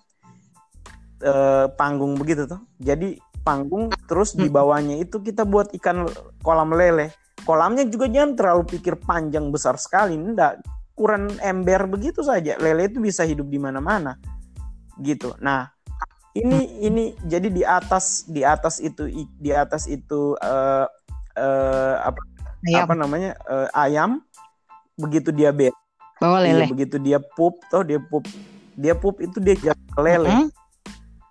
[1.20, 2.64] Eh, panggung begitu tuh.
[2.80, 6.04] Jadi panggung terus di bawahnya itu kita buat ikan
[6.44, 7.16] kolam lele
[7.48, 10.60] kolamnya juga jangan terlalu pikir panjang besar sekali enggak
[10.92, 14.20] ukuran ember begitu saja lele itu bisa hidup di mana-mana
[15.00, 15.72] gitu nah
[16.43, 20.86] ini ini jadi di atas di atas itu di atas itu uh,
[21.38, 22.21] uh, apa
[22.67, 22.84] Ayam.
[22.84, 24.21] apa namanya uh, ayam
[24.97, 25.69] begitu dia be
[26.17, 26.65] Bawa iya, lele.
[26.73, 28.26] begitu dia pup toh dia pup
[28.73, 30.50] dia pup itu dia jadi lele Mm-mm.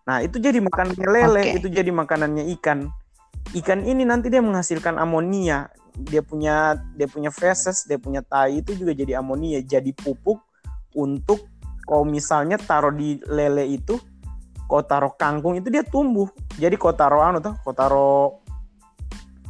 [0.06, 1.54] Nah, itu jadi makanannya lele, Oke.
[1.58, 2.86] itu jadi makanannya ikan.
[3.58, 5.66] Ikan ini nanti dia menghasilkan amonia.
[5.98, 10.38] Dia punya dia punya feses, dia punya tai itu juga jadi amonia, jadi pupuk
[10.94, 11.50] untuk
[11.88, 13.98] kau misalnya taruh di lele itu,
[14.66, 16.26] kau taruh kangkung itu dia tumbuh.
[16.58, 18.38] Jadi kau taruh anu tuh, kau taruh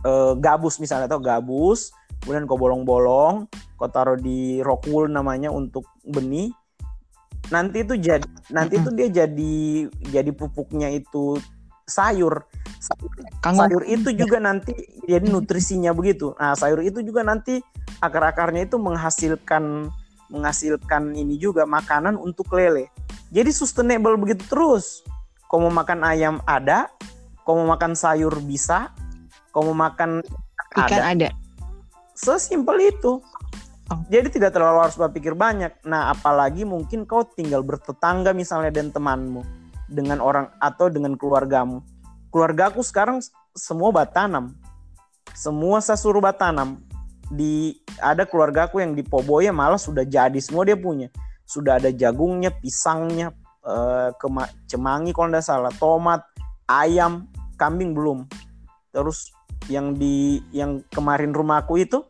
[0.04, 3.48] eh, gabus misalnya tuh gabus, kemudian kau bolong-bolong,
[3.80, 6.52] kau taruh di rock wool namanya untuk benih.
[7.48, 11.38] Nanti itu jadi nanti itu dia jadi jadi pupuknya itu
[11.86, 12.42] sayur.
[12.82, 13.70] Sayur, Kangkung.
[13.70, 14.74] sayur itu juga nanti
[15.06, 16.34] jadi nutrisinya begitu.
[16.36, 17.62] Nah, sayur itu juga nanti
[18.02, 19.88] akar-akarnya itu menghasilkan
[20.30, 22.90] menghasilkan ini juga makanan untuk lele.
[23.30, 25.02] Jadi sustainable begitu terus.
[25.46, 26.90] Kau mau makan ayam ada,
[27.46, 28.90] kau mau makan sayur bisa,
[29.54, 30.22] kau mau makan
[30.76, 31.12] Ikan ada.
[31.14, 31.28] ada.
[32.12, 33.22] Sesimpel itu.
[33.86, 34.00] Oh.
[34.10, 35.70] Jadi tidak terlalu harus berpikir banyak.
[35.86, 39.46] Nah, apalagi mungkin kau tinggal bertetangga misalnya dan temanmu
[39.86, 41.80] dengan orang atau dengan keluargamu.
[42.34, 43.22] Keluargaku sekarang
[43.54, 44.52] semua batanam.
[45.32, 46.82] Semua saya suruh batanam.
[47.26, 51.10] Di ada keluargaku yang di Poboya malah sudah jadi semua dia punya.
[51.46, 53.34] Sudah ada jagungnya, pisangnya,
[53.66, 56.22] eh, kema- cemangi kalau tidak salah, tomat,
[56.70, 57.26] ayam,
[57.58, 58.26] kambing belum.
[58.94, 59.30] Terus
[59.66, 62.06] yang di yang kemarin rumahku itu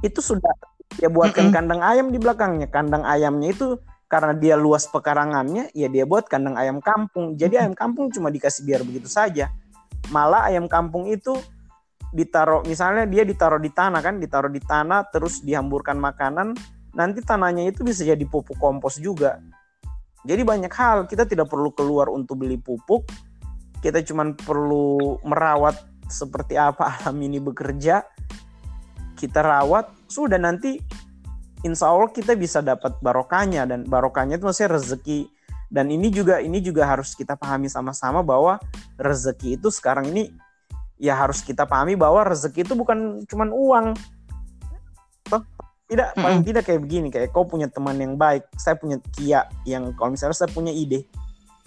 [0.00, 0.52] itu sudah
[0.96, 1.56] dia buatkan Mm-mm.
[1.56, 2.68] kandang ayam di belakangnya.
[2.70, 3.76] Kandang ayamnya itu
[4.08, 7.34] karena dia luas pekarangannya, ya dia buat kandang ayam kampung.
[7.34, 9.50] Jadi ayam kampung cuma dikasih biar begitu saja.
[10.12, 11.34] Malah ayam kampung itu
[12.14, 16.54] ditaruh misalnya dia ditaruh di tanah kan, ditaruh di tanah terus dihamburkan makanan,
[16.94, 19.42] nanti tanahnya itu bisa jadi pupuk kompos juga.
[20.22, 23.04] Jadi banyak hal kita tidak perlu keluar untuk beli pupuk.
[23.82, 25.76] Kita cuma perlu merawat
[26.08, 28.06] seperti apa alam ini bekerja.
[29.18, 30.78] Kita rawat, sudah nanti
[31.66, 35.20] insya Allah kita bisa dapat barokahnya dan barokahnya itu maksudnya rezeki
[35.72, 38.60] dan ini juga ini juga harus kita pahami sama-sama bahwa
[39.00, 40.30] rezeki itu sekarang ini
[41.04, 43.86] ya harus kita pahami bahwa rezeki itu bukan cuman uang.
[45.28, 45.44] Toh,
[45.84, 49.92] tidak paling tidak kayak begini kayak kau punya teman yang baik saya punya Kia yang
[50.00, 51.04] kalau misalnya saya punya ide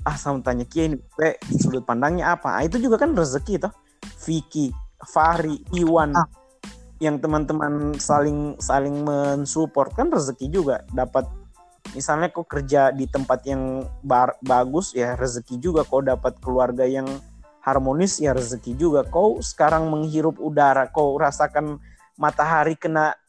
[0.01, 2.57] ah saya mau tanya Kia ini kayak sudut pandangnya apa?
[2.57, 3.73] Ah, itu juga kan rezeki toh.
[4.25, 4.73] Vicky
[5.05, 6.25] Fahri Iwan Ah.
[6.97, 10.81] yang teman-teman saling saling mensupport kan rezeki juga.
[10.89, 11.29] Dapat
[11.93, 17.05] misalnya kau kerja di tempat yang bar- bagus ya rezeki juga kau dapat keluarga yang
[17.67, 19.03] harmonis ya rezeki juga.
[19.03, 21.83] Kau sekarang menghirup udara kau rasakan
[22.15, 23.19] matahari kena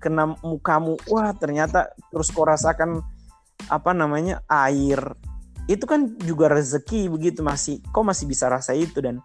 [0.00, 0.96] kena mukamu.
[1.12, 3.04] Wah ternyata terus kau rasakan
[3.68, 5.12] apa namanya air.
[5.68, 9.20] Itu kan juga rezeki begitu masih kau masih bisa rasa itu dan.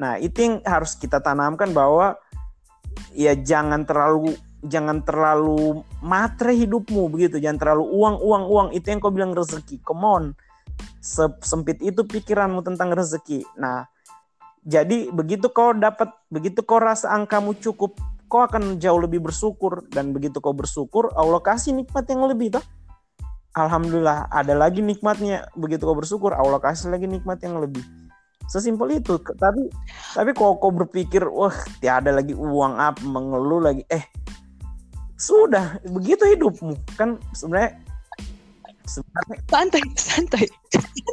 [0.00, 2.16] Nah itu yang harus kita tanamkan bahwa
[3.12, 4.32] ya jangan terlalu
[4.64, 7.36] jangan terlalu matre hidupmu begitu.
[7.36, 8.68] Jangan terlalu uang uang uang.
[8.72, 9.84] Itu yang kau bilang rezeki.
[9.84, 10.24] Come on
[11.44, 13.44] sempit itu pikiranmu tentang rezeki.
[13.58, 13.88] Nah
[14.60, 17.96] jadi begitu kau dapat begitu kau rasa angkamu cukup
[18.30, 19.82] kau akan jauh lebih bersyukur.
[19.90, 22.64] Dan begitu kau bersyukur Allah kasih nikmat yang lebih toh.
[23.58, 25.50] Alhamdulillah ada lagi nikmatnya.
[25.58, 27.82] Begitu kau bersyukur Allah kasih lagi nikmat yang lebih.
[28.46, 29.18] Sesimpel itu.
[29.18, 29.72] Tapi
[30.14, 33.82] tapi kalau kau berpikir wah tiada lagi uang apa mengeluh lagi.
[33.90, 34.06] Eh
[35.18, 36.78] sudah begitu hidupmu.
[36.94, 37.89] Kan sebenarnya
[38.90, 40.44] sebenarnya Santai, santai.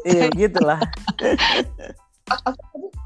[0.09, 0.81] iya gitulah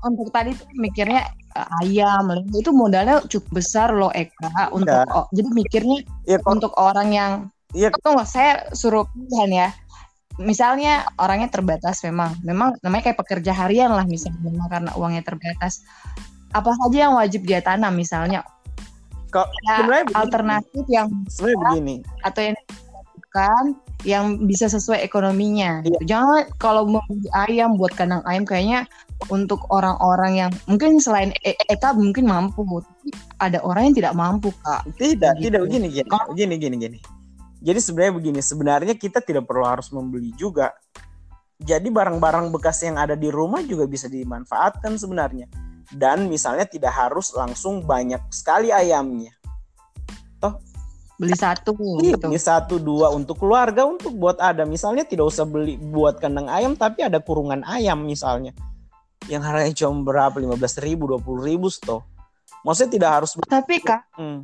[0.01, 5.05] untuk tadi tuh mikirnya eh, ayam itu modalnya cukup besar loh Eka untuk Iya.
[5.13, 7.31] oh, jadi mikirnya ya kok untuk orang yang
[7.71, 7.93] Iya.
[8.03, 9.67] tunggu saya suruh pilihan ya
[10.41, 15.85] misalnya orangnya terbatas memang memang namanya kayak pekerja harian lah misalnya memang karena uangnya terbatas
[16.51, 18.43] apa saja yang wajib dia tanam misalnya
[19.31, 20.19] kok ya, sebenarnya begini.
[20.19, 21.95] alternatif yang sebenarnya begini
[22.27, 23.63] atau yang dilakukan
[24.03, 25.85] yang bisa sesuai ekonominya.
[25.85, 25.99] Iya.
[26.05, 28.89] Jangan kalau membeli ayam buat kandang ayam kayaknya
[29.29, 34.49] untuk orang-orang yang mungkin selain E- Eka mungkin mampu, tapi ada orang yang tidak mampu
[34.65, 34.81] kak.
[34.97, 35.49] Tidak, Gitu.
[35.49, 36.09] tidak begini gini.
[36.09, 36.99] Kalau- Gini gini gini.
[37.61, 40.73] Jadi sebenarnya begini, sebenarnya kita tidak perlu harus membeli juga.
[41.61, 45.45] Jadi barang-barang bekas yang ada di rumah juga bisa dimanfaatkan sebenarnya.
[45.93, 49.29] Dan misalnya tidak harus langsung banyak sekali ayamnya.
[51.21, 52.25] Beli satu Iya, gitu.
[52.33, 54.65] beli satu dua untuk keluarga untuk buat ada.
[54.65, 58.57] Misalnya tidak usah beli buat kandang ayam tapi ada kurungan ayam misalnya.
[59.29, 60.33] Yang harganya cuma berapa?
[60.41, 62.01] 15 ribu, 20 ribu toh.
[62.65, 64.41] Maksudnya tidak harus Tapi kak, Hmm.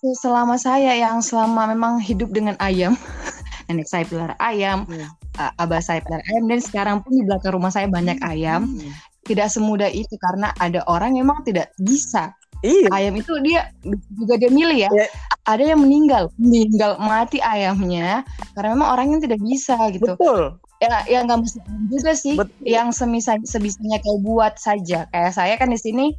[0.00, 2.96] selama saya yang selama memang hidup dengan ayam,
[3.68, 5.12] nenek saya pelihara ayam, Hmm.
[5.60, 8.64] abah saya pelihara ayam, dan sekarang pun di belakang rumah saya banyak ayam.
[8.64, 8.92] Hmm.
[9.28, 12.32] Tidak semudah itu karena ada orang yang memang tidak bisa.
[12.60, 12.88] Iya.
[12.92, 13.72] Ayam itu dia
[14.12, 14.90] juga dia milih ya.
[14.92, 15.06] Ya.
[15.48, 20.14] Ada yang meninggal, meninggal mati ayamnya karena memang orangnya tidak bisa gitu.
[20.14, 20.60] Betul.
[20.80, 21.58] Ya, ya nggak mesti
[21.88, 22.36] juga sih.
[22.36, 22.64] Betul.
[22.64, 25.08] Yang semisa sebisanya kau buat saja.
[25.12, 26.12] Kayak saya kan di sini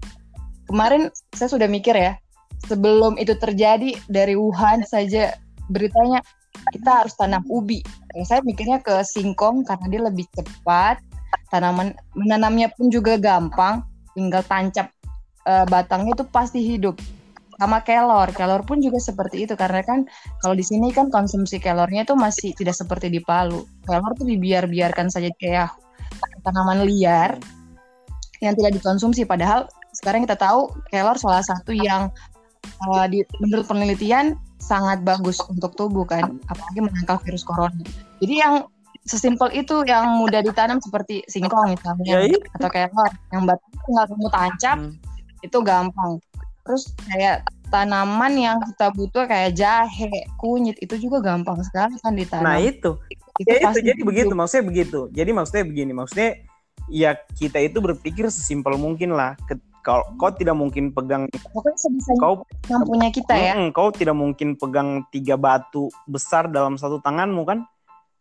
[0.65, 2.17] kemarin saya sudah mikir ya.
[2.69, 5.33] Sebelum itu terjadi dari Wuhan saja
[5.69, 6.21] beritanya
[6.73, 7.81] kita harus tanam ubi.
[8.13, 11.01] Kayak saya mikirnya ke singkong karena dia lebih cepat.
[11.51, 13.83] Tanaman menanamnya pun juga gampang,
[14.15, 14.87] tinggal tancap
[15.47, 16.97] eh, batangnya itu pasti hidup.
[17.61, 20.09] Sama kelor, kelor pun juga seperti itu karena kan
[20.41, 23.61] kalau di sini kan konsumsi kelornya itu masih tidak seperti di Palu.
[23.85, 25.69] Kelor tuh dibiar-biarkan saja kayak
[26.41, 27.37] tanaman liar
[28.41, 29.29] yang tidak dikonsumsi.
[29.29, 32.09] Padahal sekarang kita tahu kelor salah satu yang
[32.65, 37.77] eh, di, menurut penelitian sangat bagus untuk tubuh kan, apalagi menangkal virus corona.
[38.21, 38.65] Jadi yang
[39.05, 42.37] sesimpel itu yang mudah ditanam seperti singkong misalnya Ya, iya.
[42.57, 44.93] atau kelor yang batangnya tinggal kamu tancap Hmm.
[45.41, 46.21] Itu gampang.
[46.61, 52.45] Terus kayak tanaman yang kita butuh kayak jahe, kunyit itu juga gampang sekali kan ditanam.
[52.45, 52.99] Nah, itu.
[53.39, 54.37] itu Ya, itu jadi begitu, hidup.
[54.37, 54.99] maksudnya begitu.
[55.09, 56.29] Jadi maksudnya begini, maksudnya
[56.91, 59.33] ya kita itu berpikir sesimpel mungkin lah.
[59.81, 63.57] Kalau kau tidak mungkin pegang Pokoknya sebisa kau mampunya kita ya.
[63.57, 67.65] Mm, kau tidak mungkin pegang tiga batu besar dalam satu tanganmu kan?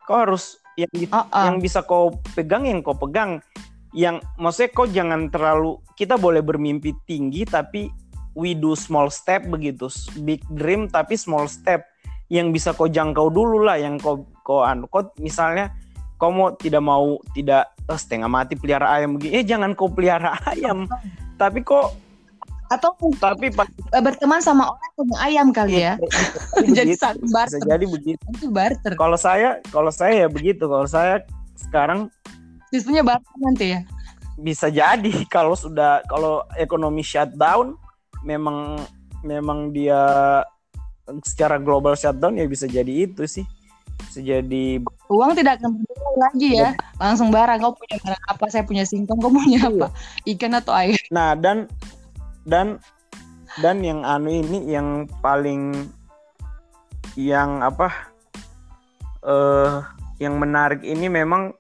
[0.08, 1.44] Kau harus yang Oh, oh.
[1.44, 3.44] yang bisa kau pegang yang kau pegang.
[3.91, 7.91] Yang maksudnya kau jangan terlalu kita boleh bermimpi tinggi tapi
[8.38, 9.91] we do small step begitu.
[10.22, 11.82] Big dream tapi small step
[12.30, 15.74] yang bisa kau jangkau dulu lah yang kau kau anu kau misalnya
[16.14, 20.38] kau mau tidak mau tidak eh, setengah mati pelihara ayam begini eh jangan kau pelihara
[20.55, 20.86] ayam
[21.34, 21.91] tapi kok
[22.70, 23.51] Atau tapi
[23.91, 25.99] berteman sama orang punya ayam kali ya.
[26.78, 27.66] Jadi saling bisa barter.
[27.66, 28.95] jadi begitu Itu barter.
[28.95, 31.26] kalau saya kalau saya ya begitu kalau saya
[31.59, 32.14] sekarang
[32.70, 33.80] Sistemnya barter nanti ya.
[34.40, 37.76] bisa jadi kalau sudah kalau ekonomi shutdown
[38.24, 38.80] memang
[39.20, 40.00] memang dia
[41.20, 43.44] secara global shutdown ya bisa jadi itu sih
[44.00, 44.80] bisa jadi
[45.12, 46.70] Uang tidak akan berdua lagi ya.
[46.96, 47.58] Langsung barang.
[47.60, 48.44] Kau punya barang apa?
[48.46, 49.18] Saya punya singkong.
[49.18, 49.68] Kau punya Iya.
[49.74, 49.86] apa?
[50.22, 50.96] Ikan atau ayam?
[51.10, 51.66] nah dan
[52.46, 52.78] dan
[53.58, 55.90] dan yang anu ini yang paling
[57.18, 57.90] yang apa
[59.26, 59.82] eh
[60.22, 61.50] yang menarik ini memang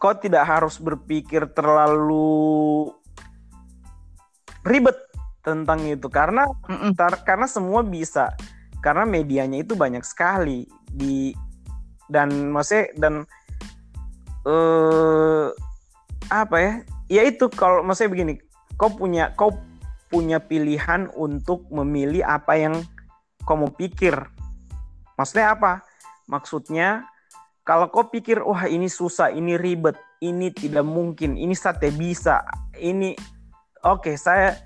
[0.00, 2.88] kau tidak harus berpikir terlalu
[4.64, 4.96] ribet
[5.44, 6.08] tentang itu.
[6.08, 6.96] Karena Mm-mm.
[6.96, 8.32] Tar- karena semua bisa.
[8.80, 10.64] Karena medianya itu banyak sekali.
[10.88, 11.36] Di
[12.08, 13.14] dan maksudnya dan
[14.48, 15.52] eh
[16.32, 16.72] apa ya?
[17.12, 18.34] Ya itu kalau maksudnya begini.
[18.80, 19.52] Kau punya kau
[20.08, 22.74] punya pilihan untuk memilih apa yang
[23.44, 24.16] kau mau pikir.
[25.20, 25.84] Maksudnya apa?
[26.24, 27.04] Maksudnya
[27.70, 29.94] kalau kau pikir wah ini susah ini ribet
[30.26, 32.42] ini tidak mungkin ini sate bisa
[32.74, 33.14] ini
[33.86, 34.58] oke saya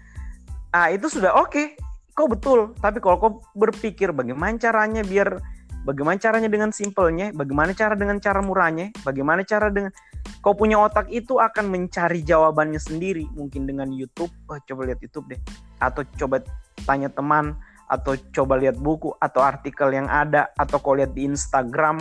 [0.73, 1.77] ah itu sudah oke.
[2.17, 5.37] Kau betul tapi kalau kau berpikir bagaimana caranya biar
[5.85, 9.93] bagaimana caranya dengan simpelnya bagaimana cara dengan cara murahnya bagaimana cara dengan
[10.41, 14.33] kau punya otak itu akan mencari jawabannya sendiri mungkin dengan YouTube.
[14.49, 15.41] Oh coba lihat YouTube deh.
[15.77, 16.41] Atau coba
[16.89, 17.53] tanya teman
[17.85, 22.01] atau coba lihat buku atau artikel yang ada atau kau lihat di Instagram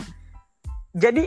[0.94, 1.26] jadi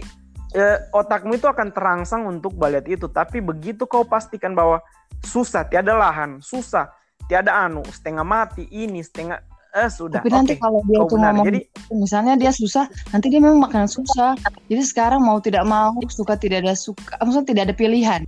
[0.54, 4.80] eh, otakmu itu akan terangsang untuk melihat itu tapi begitu kau pastikan bahwa
[5.26, 6.88] susah tiada lahan susah
[7.26, 9.42] tiada anu setengah mati ini setengah
[9.76, 11.60] eh sudah Tapi nanti oke kalau dia kau itu benar ngomong jadi
[11.92, 14.32] misalnya dia susah, nanti dia memang makanan susah.
[14.72, 18.22] Jadi sekarang mau tidak mau, suka tidak ada suka, maksudnya tidak ada pilihan.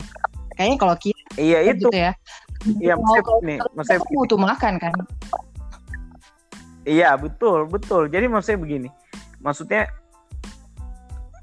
[0.61, 2.13] Kayaknya kalau kita iya itu gitu ya.
[2.83, 4.93] iya mau maksudnya nih maksudnya kita butuh makan kan.
[6.85, 8.13] Iya betul betul.
[8.13, 8.89] Jadi maksudnya begini,
[9.41, 9.89] maksudnya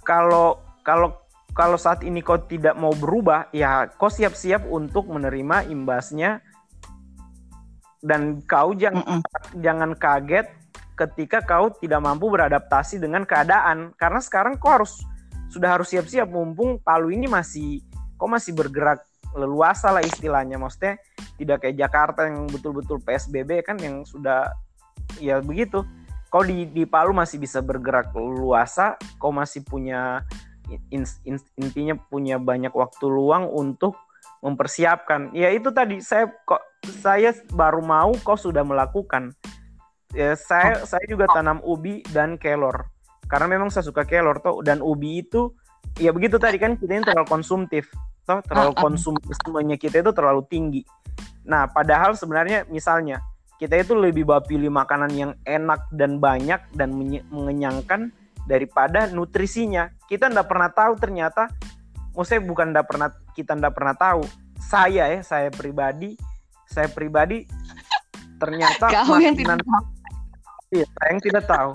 [0.06, 1.18] kalau kalau
[1.56, 6.43] kalau saat ini kau tidak mau berubah, ya kau siap-siap untuk menerima imbasnya.
[8.06, 9.22] Dan kau jangan Mm-mm.
[9.66, 10.45] jangan kaget
[10.93, 13.97] ketika kau tidak mampu beradaptasi dengan keadaan.
[13.97, 15.01] Karena sekarang kau harus
[15.49, 16.30] sudah harus siap-siap.
[16.30, 17.82] Mumpung Palu ini masih
[18.20, 19.01] kok masih bergerak
[19.34, 20.60] leluasa lah istilahnya.
[20.60, 21.01] Maksudnya
[21.39, 24.51] tidak kayak Jakarta yang betul-betul PSBB kan yang sudah
[25.24, 25.88] ya begitu
[26.36, 30.19] kau di di Palu masih bisa bergerak leluasa kau masih punya
[30.91, 33.95] in, in, intinya punya banyak waktu luang untuk
[34.43, 35.31] mempersiapkan.
[35.31, 36.59] Ya itu tadi saya kok
[36.99, 39.31] saya baru mau kau sudah melakukan.
[40.11, 42.83] Ya saya saya juga tanam ubi dan kelor.
[43.31, 45.55] Karena memang saya suka kelor toh dan ubi itu
[45.95, 47.88] ya begitu tadi kan kita ini terlalu konsumtif
[48.27, 48.43] toh.
[48.43, 48.81] Terlalu ah, ah.
[48.83, 50.81] konsumismenya kita itu terlalu tinggi.
[51.47, 53.23] Nah padahal sebenarnya misalnya
[53.56, 56.91] kita itu lebih bawa pilih makanan yang enak dan banyak dan
[57.32, 58.12] mengenyangkan
[58.43, 59.89] daripada nutrisinya.
[60.12, 61.47] Kita ndak pernah tahu ternyata
[62.12, 64.24] maksudnya bukan ndak pernah kita ndak pernah tahu.
[64.60, 66.20] Saya ya saya pribadi
[66.68, 67.47] saya pribadi
[68.36, 69.84] ternyata Kau yang tidak tahu.
[70.76, 71.72] Iya, saya yang tidak tahu.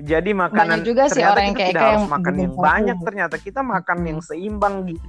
[0.00, 2.98] Jadi makanan banyak juga sih orang yang kayak tidak harus makan yang banyak.
[3.04, 5.06] Ternyata kita makan yang seimbang gitu.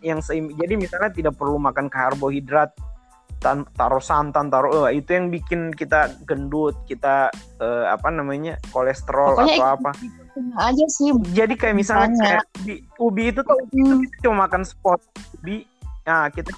[0.00, 2.72] Yang seim jadi misalnya tidak perlu makan karbohidrat
[3.40, 7.30] taruh santan taruh uh, itu yang bikin kita gendut kita
[7.62, 9.90] uh, apa namanya kolesterol Pokoknya atau apa.
[10.58, 14.02] aja sih jadi kayak misalnya kayak ubi, ubi itu tuh hmm.
[14.06, 15.00] kita cuma makan spot
[15.38, 15.66] ubi.
[16.06, 16.50] Nah kita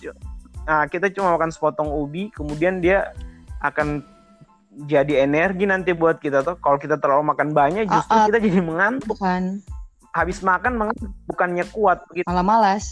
[0.69, 3.13] nah kita cuma makan sepotong ubi kemudian dia
[3.61, 4.05] akan
[4.89, 6.57] jadi energi nanti buat kita tuh.
[6.61, 9.17] Kalau kita terlalu makan banyak justru uh, uh, kita jadi mengantuk.
[9.17, 9.61] Bukan.
[10.11, 12.91] Habis makan mengantuk bukannya kuat gitu malah malas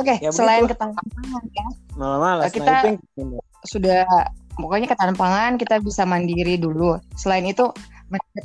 [0.00, 1.66] Oke, okay, ya, selain ketahanan pangan ya.
[2.00, 4.08] Malah-malah kita nah, sudah
[4.56, 6.96] pokoknya ketahanan pangan kita bisa mandiri dulu.
[7.20, 7.68] Selain itu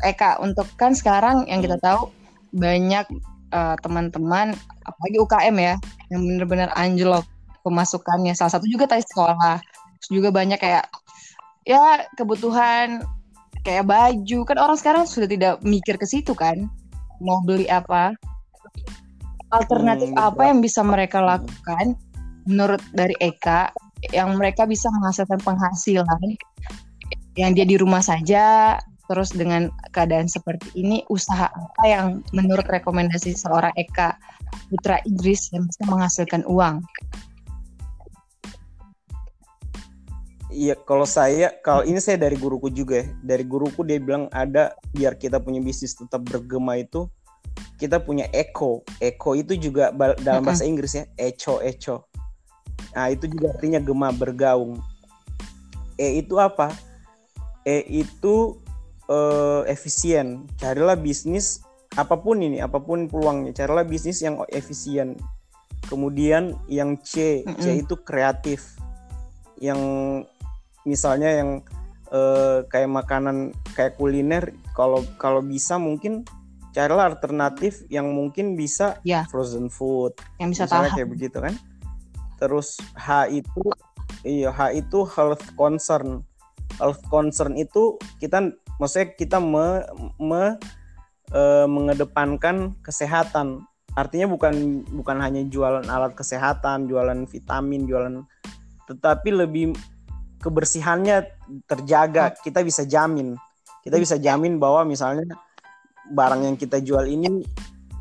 [0.04, 2.12] Eka untuk kan sekarang yang kita tahu
[2.52, 3.08] banyak
[3.56, 4.52] uh, teman-teman
[4.84, 5.76] apalagi UKM ya
[6.12, 7.24] yang benar-benar anjlok
[7.64, 8.36] pemasukannya.
[8.36, 9.64] Salah satu juga tadi sekolah.
[10.04, 10.92] Terus juga banyak kayak
[11.64, 13.02] ya kebutuhan
[13.66, 16.70] kayak baju kan orang sekarang sudah tidak mikir ke situ kan
[17.18, 18.14] mau beli apa
[19.56, 21.96] alternatif hmm, apa yang bisa mereka lakukan
[22.46, 23.72] menurut dari Eka
[24.14, 26.22] yang mereka bisa menghasilkan penghasilan
[27.36, 33.38] yang dia di rumah saja terus dengan keadaan seperti ini usaha apa yang menurut rekomendasi
[33.38, 34.18] seorang Eka
[34.70, 36.82] Putra Idris yang bisa menghasilkan uang
[40.56, 43.12] Iya, kalau saya, kalau ini saya dari guruku juga ya.
[43.20, 47.12] Dari guruku dia bilang ada biar kita punya bisnis tetap bergema itu
[47.76, 48.84] kita punya echo.
[49.04, 49.92] Echo itu juga
[50.24, 52.08] dalam bahasa Inggris ya, echo echo.
[52.96, 54.80] Nah, itu juga artinya gema bergaung.
[56.00, 56.72] E itu apa?
[57.68, 58.56] E itu
[59.12, 60.48] uh, efisien.
[60.60, 61.64] Carilah bisnis
[61.96, 65.16] apa pun ini, apa pun peluangnya, carilah bisnis yang efisien.
[65.88, 67.62] Kemudian yang C, mm -hmm.
[67.62, 68.76] C itu kreatif.
[69.60, 69.80] Yang
[70.84, 71.50] misalnya yang
[72.12, 76.28] uh, kayak makanan kayak kuliner kalau kalau bisa mungkin
[76.76, 79.24] carilah alternatif yang mungkin bisa ya.
[79.32, 80.12] frozen food.
[80.44, 80.92] Yang bisa tahan.
[80.92, 81.56] kayak begitu kan?
[82.36, 83.64] Terus H itu
[84.28, 86.28] iya H itu health concern.
[86.76, 89.88] Health concern itu kita maksudnya kita me,
[90.20, 90.60] me,
[91.32, 93.64] e, mengedepankan kesehatan.
[93.96, 98.28] Artinya bukan bukan hanya jualan alat kesehatan jualan vitamin jualan
[98.92, 99.72] tetapi lebih
[100.44, 101.24] kebersihannya
[101.64, 102.36] terjaga.
[102.36, 103.40] Kita bisa jamin.
[103.80, 105.24] Kita bisa jamin bahwa misalnya
[106.12, 107.42] barang yang kita jual ini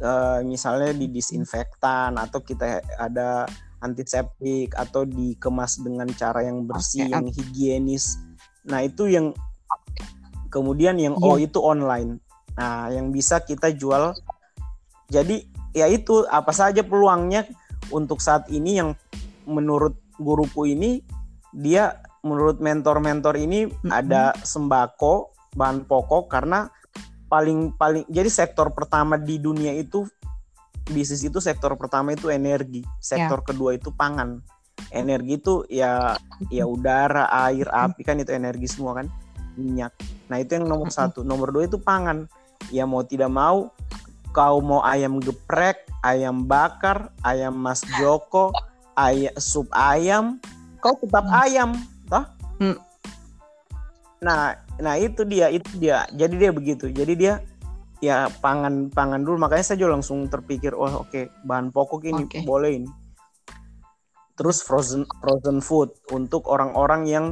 [0.02, 3.48] uh, misalnya di disinfektan atau kita ada
[3.84, 7.12] antiseptik atau dikemas dengan cara yang bersih, okay.
[7.12, 8.16] yang higienis.
[8.64, 9.36] Nah, itu yang
[10.48, 11.28] kemudian yang yeah.
[11.28, 12.16] oh itu online.
[12.56, 14.16] Nah, yang bisa kita jual.
[15.12, 15.44] Jadi
[15.76, 17.44] ya itu apa saja peluangnya
[17.92, 18.96] untuk saat ini yang
[19.44, 21.04] menurut guruku ini
[21.52, 23.90] dia menurut mentor-mentor ini mm -hmm.
[23.92, 26.72] ada sembako bahan pokok karena
[27.34, 30.06] paling paling jadi sektor pertama di dunia itu
[30.86, 33.48] bisnis itu sektor pertama itu energi, sektor yeah.
[33.50, 34.38] kedua itu pangan.
[34.94, 36.14] Energi itu ya
[36.46, 39.10] ya udara, air, api kan itu energi semua kan,
[39.58, 39.90] minyak.
[40.30, 41.26] Nah itu yang nomor satu.
[41.26, 42.30] Nomor dua itu pangan.
[42.70, 43.74] Ya mau tidak mau,
[44.30, 48.54] kau mau ayam geprek, ayam bakar, ayam Mas Joko,
[48.94, 50.38] ayam sup ayam,
[50.78, 51.42] kau tetap mm.
[51.48, 51.70] ayam,
[52.06, 52.24] toh?
[52.62, 52.78] Mm.
[54.24, 56.08] Nah nah itu dia itu dia.
[56.10, 56.88] Jadi dia begitu.
[56.88, 57.44] Jadi dia
[58.00, 59.36] ya pangan pangan dulu.
[59.36, 62.42] Makanya saya juga langsung terpikir oh oke okay, bahan pokok ini okay.
[62.42, 62.90] boleh ini.
[64.34, 67.26] Terus frozen frozen food untuk orang-orang yang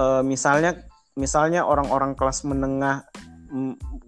[0.00, 3.06] uh, misalnya misalnya orang-orang kelas menengah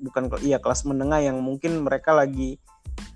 [0.00, 2.60] bukan iya kelas menengah yang mungkin mereka lagi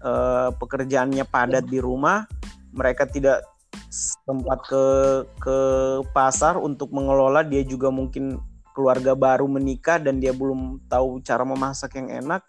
[0.01, 2.24] uh, pekerjaannya padat di rumah
[2.74, 3.45] mereka tidak
[3.91, 4.85] sempat ke
[5.39, 5.59] ke
[6.11, 8.41] pasar untuk mengelola dia juga mungkin
[8.75, 12.43] keluarga baru menikah dan dia belum tahu cara memasak yang enak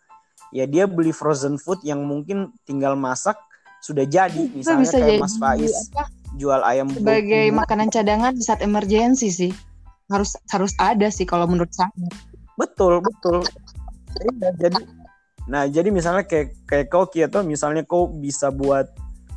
[0.49, 3.37] ya dia beli frozen food yang mungkin tinggal masak
[3.85, 6.03] sudah jadi misalnya bisa kayak jadi Mas Faiz apa,
[6.35, 7.59] jual ayam sebagai beku.
[7.61, 9.53] makanan cadangan di saat emergensi sih.
[10.09, 11.89] Harus harus ada sih kalau menurut saya.
[12.55, 13.43] betul betul
[14.55, 14.79] jadi
[15.45, 18.89] nah jadi misalnya kayak kayak kau Ki, atau misalnya kau bisa buat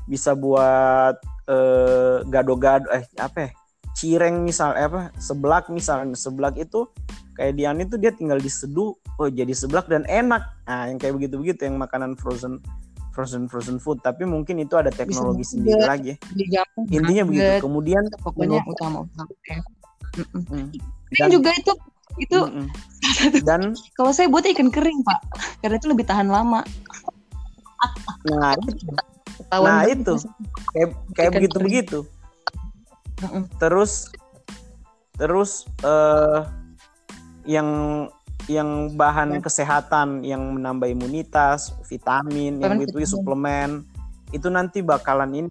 [0.08, 1.20] bisa buat
[1.50, 3.50] eh, gado-gado eh apa ya
[3.98, 6.86] cireng misal eh, apa seblak misalnya seblak itu
[7.34, 11.34] kayak Dian itu dia tinggal diseduh oh jadi seblak dan enak nah yang kayak begitu
[11.42, 12.62] begitu yang makanan frozen
[13.10, 15.50] frozen frozen food tapi mungkin itu ada teknologi juga.
[15.50, 16.16] sendiri lagi ya.
[16.38, 17.62] Digampang intinya begitu banget.
[17.66, 19.26] kemudian Pokoknya utama-utama.
[20.14, 20.42] Mm-mm.
[20.46, 20.66] Hmm.
[21.18, 21.72] Dan Dan- juga itu
[22.22, 22.38] itu
[23.48, 25.18] dan kalau saya buat ikan kering pak,
[25.58, 26.62] karena itu lebih tahan lama.
[28.30, 28.86] nah itu
[29.50, 30.14] Nah, itu.
[30.74, 31.66] kayak kayak begitu kering.
[31.66, 31.98] begitu
[33.18, 33.42] Mm-mm.
[33.58, 34.10] terus
[35.18, 36.40] terus eh
[37.48, 37.68] yang
[38.46, 39.40] yang bahan Ya.
[39.44, 43.84] kesehatan yang menambah imunitas vitamin yang itu suplemen
[44.32, 45.50] itu nanti bakalan ini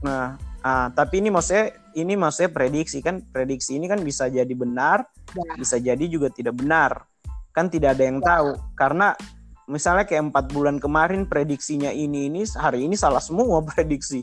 [0.00, 5.04] nah ah, tapi ini maksudnya ini maksudnya prediksi kan prediksi ini kan bisa jadi benar
[5.32, 5.56] Ya.
[5.56, 7.08] bisa jadi juga tidak benar
[7.56, 9.16] kan tidak ada yang tahu karena
[9.64, 14.20] misalnya kayak empat bulan kemarin prediksinya ini ini hari ini salah semua prediksi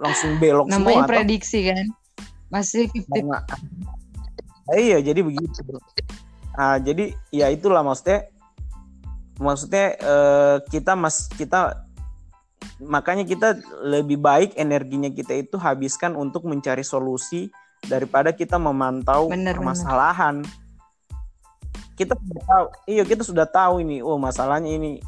[0.00, 1.10] langsung belok Namanya semua toh.
[1.10, 1.84] prediksi kan.
[2.48, 3.44] Masih 50 Karena-
[4.68, 5.64] Ah, iya jadi begitu
[6.58, 8.28] ah jadi ya itulah maksudnya.
[9.38, 11.86] Maksudnya eh, kita mas kita
[12.82, 13.54] makanya kita
[13.86, 17.46] lebih baik energinya kita itu habiskan untuk mencari solusi
[17.86, 20.42] daripada kita memantau Bener, permasalahan.
[21.94, 24.02] Kita sudah tahu iya kita sudah tahu ini.
[24.02, 24.98] Oh masalahnya ini.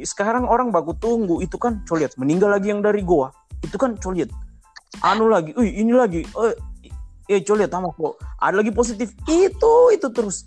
[0.00, 1.44] Sekarang orang baku tunggu.
[1.44, 3.28] Itu kan coliat meninggal lagi yang dari goa.
[3.60, 4.32] Itu kan coliat
[5.02, 6.54] anu lagi Wih, ini lagi eh
[7.30, 10.44] eh coliat sama kok ada lagi positif itu itu terus.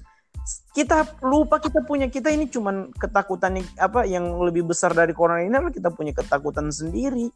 [0.72, 5.52] Kita lupa kita punya kita ini cuman ketakutan apa yang lebih besar dari corona ini
[5.52, 7.28] adalah kita punya ketakutan sendiri.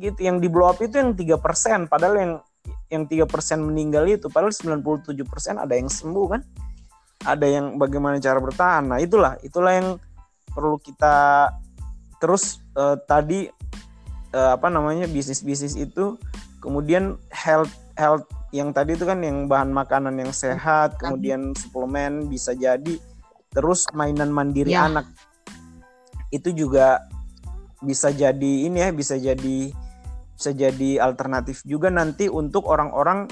[0.00, 2.32] Gitu yang di blow up itu yang tiga persen padahal yang
[2.90, 5.14] yang tiga persen meninggal itu padahal 97%
[5.60, 6.40] ada yang sembuh kan?
[7.24, 8.88] Ada yang bagaimana cara bertahan.
[8.88, 9.88] Nah itulah itulah yang
[10.50, 11.50] perlu kita
[12.18, 13.46] terus eh, tadi
[14.34, 16.18] eh, apa namanya bisnis bisnis itu
[16.58, 22.50] kemudian health health yang tadi itu kan yang bahan makanan yang sehat kemudian suplemen bisa
[22.54, 22.98] jadi
[23.54, 24.90] terus mainan mandiri Ya.
[24.90, 25.06] anak
[26.34, 27.06] itu juga
[27.78, 29.70] bisa jadi ini ya bisa jadi
[30.34, 33.30] bisa jadi alternatif juga nanti untuk orang-orang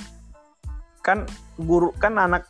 [1.03, 1.27] kan
[1.59, 2.47] guru kan anak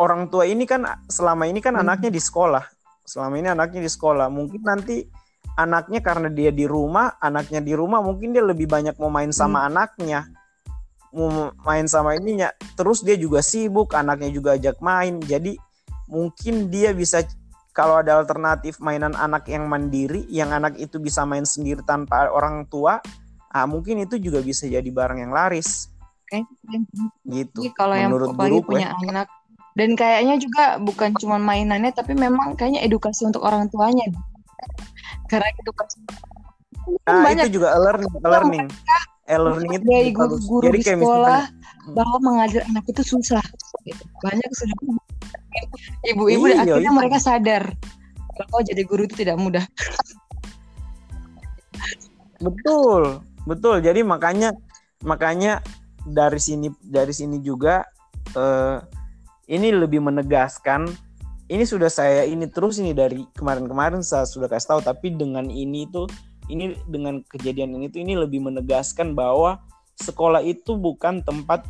[0.00, 1.84] orang tua ini kan selama ini kan Hmm.
[1.84, 2.64] anaknya di sekolah
[3.04, 5.04] selama ini anaknya di sekolah mungkin nanti
[5.60, 9.68] anaknya karena dia di rumah anaknya di rumah mungkin dia lebih banyak mau main sama
[9.68, 10.26] anaknya.
[11.12, 12.54] Mau main sama ininya.
[12.78, 15.20] Terus dia juga sibuk anaknya juga ajak main.
[15.20, 15.58] Jadi
[16.08, 17.22] mungkin dia bisa
[17.70, 22.66] kalau ada alternatif mainan anak yang mandiri yang anak itu bisa main sendiri tanpa orang
[22.66, 22.98] tua
[23.50, 25.90] ah mungkin itu juga bisa jadi barang yang laris.
[26.30, 26.46] Oke.
[27.26, 29.28] gitu Jadi kalau yang apalagi punya anak.
[29.78, 34.02] Dan kayaknya juga bukan cuma mainannya tapi memang kayaknya edukasi untuk orang tuanya
[35.26, 36.18] karena edukasi kan
[37.06, 38.66] Nah, banyak itu juga learning, learning.
[39.28, 40.42] E-learning itu dari bagus.
[40.42, 43.44] guru-guru Jadi di sekolah misalkan- bahwa mengajar anak itu susah
[43.84, 44.02] gitu.
[44.20, 44.76] banyak sudah
[46.10, 46.98] ibu-ibu Iya, akhirnya iya.
[46.98, 47.62] mereka sadar
[48.32, 49.64] kalau jadi guru itu tidak mudah
[52.40, 53.76] Betul, betul.
[53.80, 54.56] Jadi makanya
[55.04, 55.60] makanya
[56.02, 57.84] dari sini dari sini juga
[58.32, 58.76] eh,
[59.48, 60.88] ini lebih menegaskan.
[61.50, 64.80] Ini sudah saya ini terus ini dari kemarin-kemarin saya sudah kasih tahu.
[64.86, 66.06] Tapi dengan ini tuh
[66.46, 69.58] ini dengan kejadian ini tuh ini lebih menegaskan bahwa
[69.98, 71.66] sekolah itu bukan tempat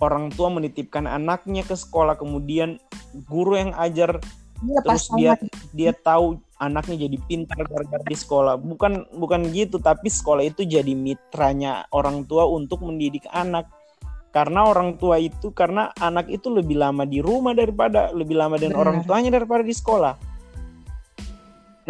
[0.00, 2.16] orang tua menitipkan anaknya ke sekolah.
[2.16, 2.80] Kemudian
[3.28, 4.24] guru yang ajar
[4.60, 5.32] Iya, pas terus dia
[5.72, 8.60] dia tahu anaknya jadi pintar gara-gara di sekolah.
[8.60, 13.68] Bukan bukan gitu tapi sekolah itu jadi mitranya orang tua untuk mendidik anak
[14.30, 18.78] karena orang tua itu karena anak itu lebih lama di rumah daripada lebih lama dengan
[18.78, 18.86] Benar.
[18.86, 20.14] orang tuanya daripada di sekolah.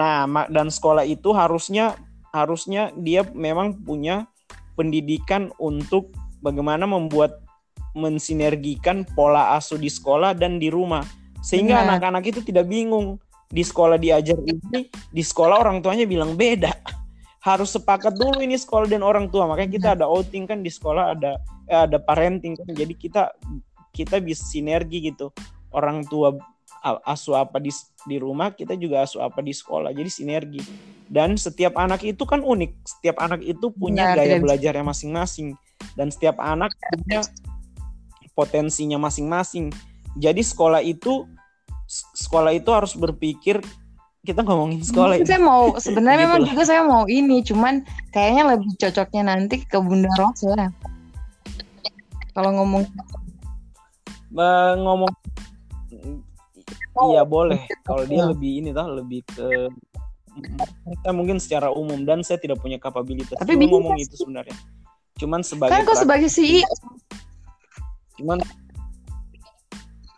[0.01, 2.01] Nah dan sekolah itu harusnya
[2.33, 4.25] harusnya dia memang punya
[4.73, 6.09] pendidikan untuk
[6.41, 7.45] bagaimana membuat
[7.93, 11.05] mensinergikan pola asuh di sekolah dan di rumah.
[11.45, 13.21] Sehingga anak-anak itu tidak bingung.
[13.51, 17.00] Di sekolah diajar ini di sekolah orang tuanya bilang beda
[17.41, 19.49] harus sepakat dulu ini sekolah dan orang tua.
[19.49, 22.69] Makanya kita ada outing kan di sekolah ada eh, ada parenting kan.
[22.77, 23.33] Jadi kita
[23.97, 25.33] kita bisa sinergi gitu.
[25.73, 26.37] Orang tua
[27.05, 27.69] asuh apa di
[28.09, 29.93] di rumah kita juga asuh apa di sekolah.
[29.97, 30.61] Jadi sinergi.
[31.11, 32.71] Dan setiap anak itu kan unik.
[32.87, 35.57] Setiap anak itu punya Benar, gaya belajarnya masing-masing.
[35.97, 37.25] Dan setiap anak punya
[38.37, 39.73] potensinya masing-masing.
[40.21, 41.25] Jadi sekolah itu
[42.15, 43.59] sekolah itu harus berpikir
[44.21, 45.25] kita ngomongin sekolah ini.
[45.25, 46.47] saya mau sebenarnya Gitu memang lah.
[46.47, 47.75] juga saya mau ini cuman
[48.11, 50.69] kayaknya lebih cocoknya nanti ke Bunda Ros ya
[52.31, 52.85] kalau ngomong
[54.31, 55.11] Ba- ngomong
[56.93, 58.29] Oh, iya boleh kalau dia iya.
[58.29, 59.47] lebih ini tah lebih ke
[60.87, 64.05] kita mungkin secara umum dan saya tidak punya kapabilitas Tapi ngomong sih.
[64.05, 64.53] itu sebenarnya
[65.17, 66.69] cuman sebagai kan prak- sebagai CEO
[68.17, 68.37] cuman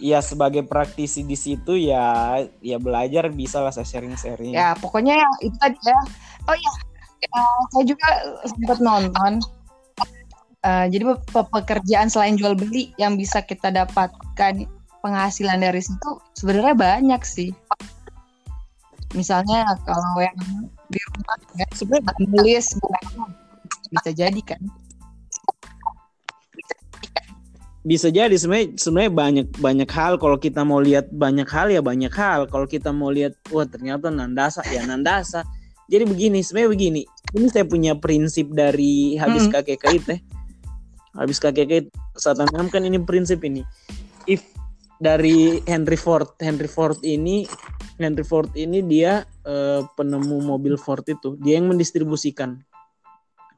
[0.02, 4.50] ya sebagai praktisi di situ ya ya belajar bisa lah saya sharing-sharing.
[4.50, 5.98] Ya pokoknya itu tadi ya.
[6.50, 6.72] Oh iya
[7.22, 8.08] Eh, saya juga
[8.50, 9.38] sempat nonton
[10.62, 14.62] Eh, jadi pe- pe- pekerjaan selain jual beli yang bisa kita dapatkan
[15.02, 17.50] penghasilan dari situ sebenarnya banyak sih.
[19.10, 20.38] Misalnya kalau yang
[20.86, 23.26] di rumah ya, sebenarnya nulis buku
[23.90, 24.62] bisa jadi kan
[27.82, 30.14] bisa jadi sebenarnya sebenarnya banyak banyak hal.
[30.22, 32.46] Kalau kita mau lihat banyak hal ya banyak hal.
[32.46, 35.42] Kalau kita mau lihat wah ternyata nandasa ya nandasa.
[35.90, 37.02] Jadi begini sebenarnya begini.
[37.34, 39.52] Ini saya punya prinsip dari habis Mm.
[39.52, 40.20] kakek kait teh
[41.12, 43.66] habis kakek kait saat kan ini prinsip ini.
[44.30, 44.46] If
[45.02, 47.50] dari Henry Ford Henry Ford ini
[47.98, 51.34] Henry Ford ini dia eh, penemu mobil Ford itu.
[51.42, 52.62] Dia yang mendistribusikan.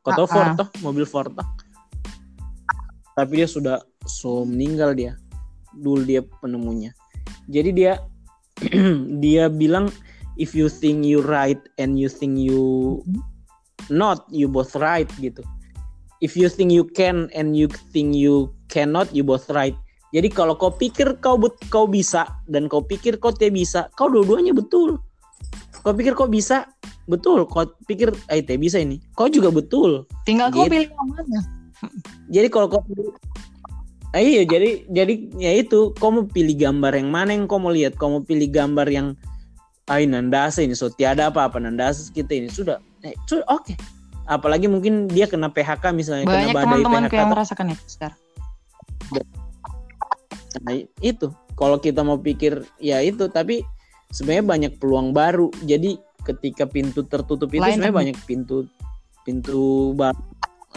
[0.01, 0.57] Kau tahu Ah, Ford ah.
[0.65, 1.64] toh mobil Ford toh
[3.15, 5.19] tapi dia sudah so meninggal dia.
[5.75, 6.95] Dulu dia penemunya.
[7.51, 7.93] Jadi dia
[9.25, 9.91] dia bilang
[10.39, 13.03] if you think you right and you think you
[13.91, 15.43] not you both right gitu.
[16.23, 19.75] If you think you can and you think you cannot you both right.
[20.15, 24.07] Jadi kalau kau pikir kau bet, kau bisa dan kau pikir kau tidak bisa kau
[24.07, 25.03] dua-duanya betul.
[25.83, 26.71] Kau pikir kau bisa
[27.11, 27.45] betul.
[27.51, 29.03] Kau pikir eh tidak bisa ini.
[29.19, 30.07] Kau juga betul.
[30.23, 30.71] Tinggal kau Gitu.
[30.71, 31.41] pilih yang mana
[32.35, 32.83] jadi kalau kau
[34.15, 37.75] Ah, iya jadi jadi ya itu kau mau pilih gambar yang mana yang kau mau
[37.75, 37.99] lihat?
[37.99, 39.19] Kau mau pilih gambar yang
[39.91, 42.79] ay nandasa ini so tiada apa-apa nandasa kita ini sudah.
[43.03, 43.75] Eh, sudah oke.
[44.31, 48.19] Apalagi mungkin dia kena PHK misalnya banyak kena badai teman-temanku PHK yang merasakan itu sekarang
[50.63, 51.27] Nah, itu.
[51.59, 53.67] Kalau kita mau pikir ya itu tapi
[54.15, 55.51] sebenarnya banyak peluang baru.
[55.67, 58.71] Jadi ketika pintu tertutup itu Lain sebenarnya banyak pintu
[59.27, 60.23] pintu baru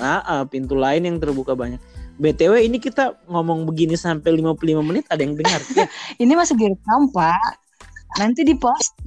[0.01, 1.81] ah, ah, pintu lain yang terbuka banyak.
[2.17, 5.61] Btw ini kita ngomong begini sampai 55 menit ada yang dengar?
[5.77, 5.85] Ya,
[6.23, 7.61] ini masih direkam pak.
[8.17, 8.97] Nanti di post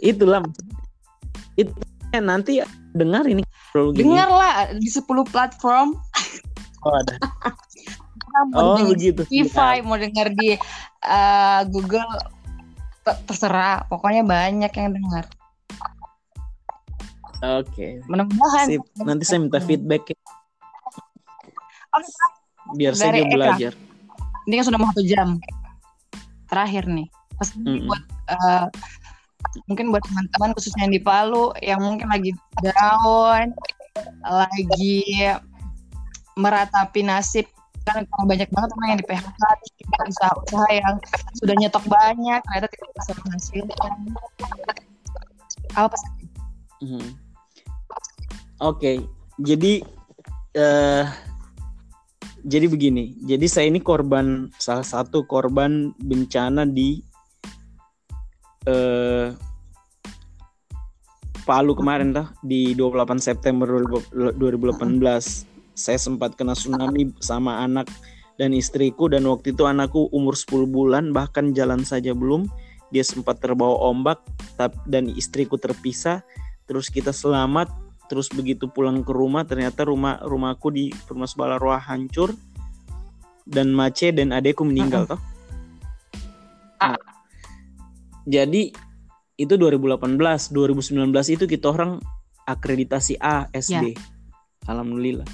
[0.00, 0.44] itulah
[1.56, 1.72] itu
[2.12, 2.60] nanti
[2.92, 3.40] dengar ini.
[3.72, 4.12] Kalau gini.
[4.12, 5.96] dengar lah di 10 platform.
[6.84, 7.16] Oh, ada.
[8.52, 9.22] Mau oh dengar begitu.
[9.28, 10.56] Spotify mau dengar di
[11.04, 12.08] eh, Google
[13.24, 13.88] terserah.
[13.88, 15.24] Pokoknya banyak yang dengar
[17.40, 17.86] oke.
[18.08, 18.66] Mudah-mudahan.
[18.68, 18.82] Sip.
[19.00, 20.18] Nanti saya minta feedback ya,
[22.76, 23.34] biar saya juga Eka.
[23.34, 23.72] belajar.
[24.46, 25.28] Ini kan sudah mau satu jam.
[26.50, 27.06] Terakhir nih.
[27.38, 27.88] Pesan Mm-mm.
[27.88, 28.66] buat eh,
[29.66, 32.30] mungkin buat teman-teman khususnya yang di Palu yang mungkin lagi
[32.60, 33.54] down
[34.22, 35.00] lagi
[36.36, 37.46] meratapi nasib.
[37.88, 39.42] Kan kalau banyak banget orang yang di PHK
[40.04, 40.94] usaha-usaha yang
[41.40, 43.92] sudah nyetok banyak ternyata tidak bisa menghasilkan
[45.74, 46.12] apa pesan?
[46.84, 47.29] Mhm.
[48.60, 49.00] Oke,
[49.40, 49.80] jadi
[50.52, 51.06] eh
[52.44, 53.16] jadi begini.
[53.24, 57.00] Jadi saya ini korban salah satu korban bencana di
[58.68, 59.32] eh
[61.40, 63.66] Palu kemarin dah di 28 September
[64.36, 64.92] 2018.
[65.72, 67.88] Saya sempat kena tsunami sama anak
[68.36, 72.44] dan istriku dan waktu itu anakku umur 10 bulan bahkan jalan saja belum.
[72.92, 74.20] Dia sempat terbawa ombak
[74.86, 76.22] dan istriku terpisah
[76.68, 82.34] terus kita selamat terus begitu pulang ke rumah ternyata rumah rumahku di Permas Balaroa hancur
[83.46, 85.20] dan Mace dan adekku meninggal toh.
[86.82, 86.98] Nah,
[88.26, 88.74] jadi
[89.38, 90.18] itu 2018
[90.50, 91.06] 2019
[91.38, 92.02] itu kita orang
[92.50, 93.94] akreditasi A SD
[94.66, 95.28] alhamdulillah.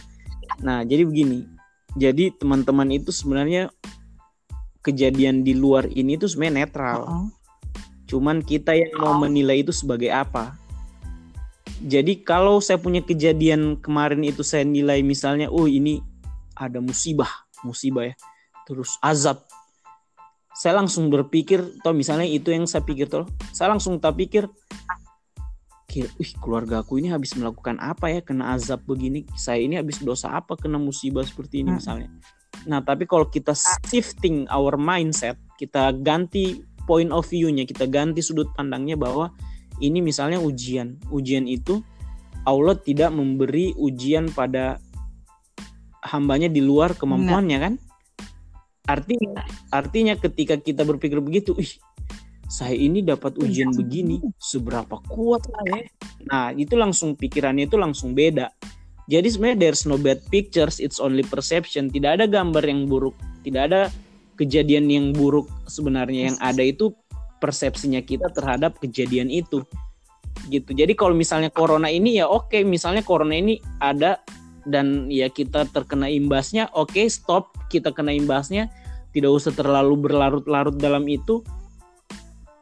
[0.60, 1.48] Nah jadi begini.
[1.96, 3.72] Jadi teman-teman itu sebenarnya
[4.84, 6.98] kejadian di luar ini tuh sebenarnya netral.
[7.08, 7.26] Oh.
[8.06, 10.54] Cuman kita yang mau menilai itu sebagai apa.
[11.84, 16.00] Jadi kalau saya punya kejadian kemarin itu saya nilai misalnya, oh ini
[16.56, 17.28] ada musibah,
[17.60, 18.14] musibah ya,
[18.64, 19.44] terus azab.
[20.56, 24.48] Saya langsung berpikir, toh misalnya itu yang saya pikir toh, saya langsung tak pikir,
[25.84, 30.00] kira, wih keluarga aku ini habis melakukan apa ya, kena azab begini, saya ini habis
[30.00, 31.78] dosa apa, kena musibah seperti ini Hmm.
[31.80, 32.08] misalnya.
[32.64, 33.52] Nah tapi kalau kita
[33.84, 39.28] shifting our mindset, kita ganti point of view-nya, kita ganti sudut pandangnya bahwa
[39.82, 41.00] ini misalnya ujian.
[41.12, 41.80] Ujian itu
[42.46, 44.78] Allah tidak memberi ujian pada
[46.06, 47.74] hambanya di luar kemampuannya kan?
[48.86, 49.42] Artinya
[49.74, 51.74] artinya ketika kita berpikir begitu, ih
[52.46, 55.82] saya ini dapat ujian begini seberapa kuat lah ya?
[56.30, 58.54] Nah itu langsung pikirannya itu langsung beda.
[59.06, 61.90] Jadi sebenarnya there's no bad pictures it's only perception.
[61.90, 63.82] Tidak ada gambar yang buruk tidak ada
[64.34, 66.90] kejadian yang buruk sebenarnya yang ada itu
[67.38, 69.62] persepsinya kita terhadap kejadian itu.
[70.52, 70.76] Gitu.
[70.76, 74.20] Jadi kalau misalnya corona ini ya oke misalnya corona ini ada
[74.66, 78.68] dan ya kita terkena imbasnya oke stop kita kena imbasnya
[79.16, 81.40] tidak usah terlalu berlarut-larut dalam itu.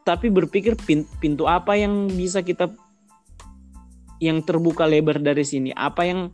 [0.04, 0.76] Tapi berpikir
[1.18, 2.70] pintu apa yang bisa kita
[4.22, 5.74] yang terbuka lebar dari sini?
[5.74, 6.30] Apa yang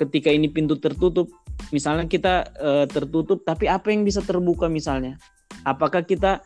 [0.00, 1.28] ketika ini pintu tertutup?
[1.68, 5.20] Misalnya kita uh, tertutup tapi apa yang bisa terbuka misalnya?
[5.68, 6.40] Apakah kita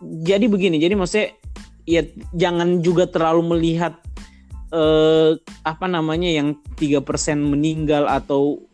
[0.00, 1.36] jadi begini jadi maksudnya
[1.86, 2.02] ya
[2.34, 3.96] jangan juga terlalu melihat
[4.74, 8.66] uh, apa namanya yang tiga persen meninggal atau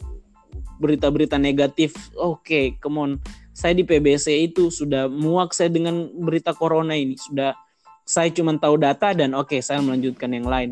[0.83, 1.95] berita-berita negatif.
[2.19, 3.13] Oke okay, come on.
[3.53, 7.15] Saya di PBC itu sudah muak saya dengan berita corona ini.
[7.15, 7.55] Sudah
[8.03, 10.71] saya cuma tahu data dan oke okay, saya melanjutkan yang lain.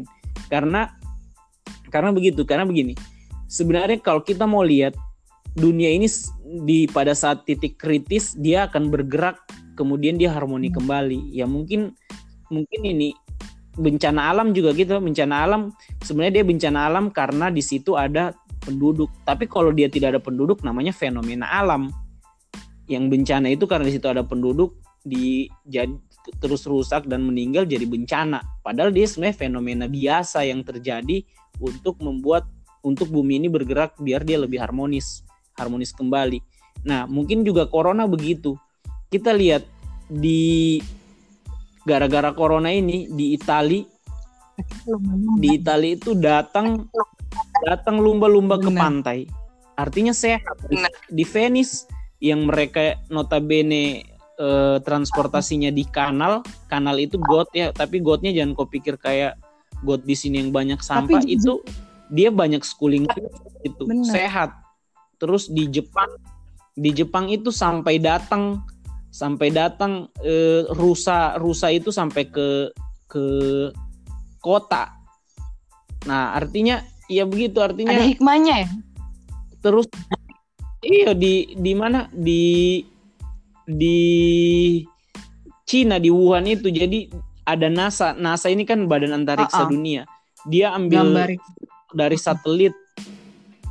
[0.51, 0.91] Karena
[1.93, 2.99] karena begitu karena begini.
[3.47, 4.99] Sebenarnya kalau kita mau lihat
[5.55, 6.07] dunia ini
[6.67, 9.39] di pada saat titik kritis dia akan bergerak
[9.81, 10.77] kemudian dia harmoni hmm.
[10.77, 11.97] kembali ya mungkin
[12.53, 13.17] mungkin ini
[13.81, 15.73] bencana alam juga gitu bencana alam
[16.05, 20.61] sebenarnya dia bencana alam karena di situ ada penduduk tapi kalau dia tidak ada penduduk
[20.61, 21.89] namanya fenomena alam
[22.91, 25.97] yang bencana itu karena di situ ada penduduk di jadi
[26.39, 28.45] terus rusak dan meninggal jadi bencana.
[28.61, 31.25] Padahal dia sebenarnya fenomena biasa yang terjadi
[31.59, 32.45] untuk membuat
[32.85, 35.25] untuk bumi ini bergerak biar dia lebih harmonis,
[35.57, 36.41] harmonis kembali.
[36.85, 38.57] Nah, mungkin juga corona begitu.
[39.11, 39.67] Kita lihat
[40.07, 40.79] di
[41.83, 43.83] gara-gara corona ini di Itali
[45.41, 46.87] di Itali itu datang
[47.67, 49.27] datang lumba-lumba ke pantai.
[49.75, 50.61] Artinya sehat.
[51.11, 51.91] Di Venice
[52.21, 54.05] yang mereka notabene
[54.39, 59.41] eh, transportasinya di kanal, kanal itu got ya, tapi gotnya jangan kau pikir kayak
[59.83, 61.65] got di sini yang banyak sampah tapi, itu
[62.13, 63.09] dia banyak schooling
[63.65, 64.07] itu bener.
[64.07, 64.53] sehat.
[65.17, 66.13] Terus di Jepang
[66.77, 68.63] di Jepang itu sampai datang
[69.11, 72.71] sampai datang eh, rusa rusa itu sampai ke
[73.11, 73.25] ke
[74.39, 74.95] kota.
[76.07, 76.81] Nah, artinya
[77.11, 78.69] ya begitu artinya ada hikmahnya ya.
[79.61, 79.91] Terus
[80.81, 82.81] Iya di di mana di
[83.69, 83.99] di
[85.69, 87.07] Cina di Wuhan itu jadi
[87.45, 88.17] ada NASA.
[88.17, 89.71] NASA ini kan Badan Antariksa uh -uh.
[89.71, 90.03] Dunia.
[90.49, 91.29] Dia ambil Gambar.
[91.93, 92.73] dari satelit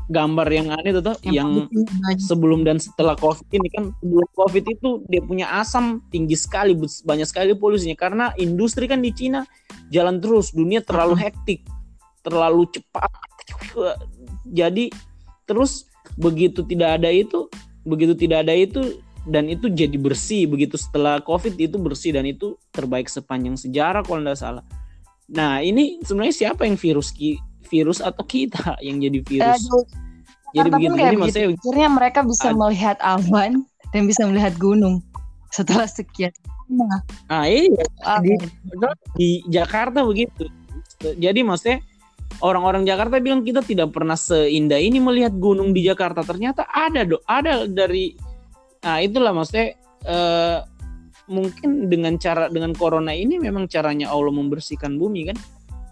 [0.10, 4.66] gambar yang aneh itu tuh yang, yang sebelum dan setelah covid ini kan sebelum covid
[4.66, 6.74] itu dia punya asam tinggi sekali
[7.05, 7.93] banyak sekali polusinya.
[7.93, 9.45] Karena industri kan di Cina
[9.93, 11.62] jalan terus dunia terlalu hektik
[12.26, 13.10] terlalu cepat.
[14.49, 14.89] Jadi
[15.45, 15.86] terus
[16.18, 17.45] begitu tidak ada itu
[17.86, 18.99] begitu tidak ada itu
[19.30, 20.49] dan itu jadi bersih.
[20.49, 24.66] Begitu setelah covid itu bersih dan itu terbaik sepanjang sejarah kalau tidak salah.
[25.30, 27.14] Nah ini sebenarnya siapa yang virus
[27.70, 29.86] virus atau kita yang jadi virus Aduh.
[30.57, 33.63] jadi begitu ini maksudnya akhirnya mereka bisa melihat awan
[33.93, 35.05] dan bisa melihat gunung
[35.53, 36.34] setelah sekian
[36.70, 37.86] nah, nah iya
[38.22, 38.34] di,
[39.17, 40.49] di Jakarta begitu
[40.99, 41.80] jadi maksudnya
[42.43, 46.22] orang-orang Jakarta bilang kita tidak pernah seindah ini melihat gunung di Jakarta.
[46.22, 48.15] Ternyata ada do, ada dari
[48.80, 49.76] nah itulah maksudnya
[50.07, 50.63] uh,
[51.28, 55.38] mungkin dengan cara dengan corona ini memang caranya Allah membersihkan bumi kan.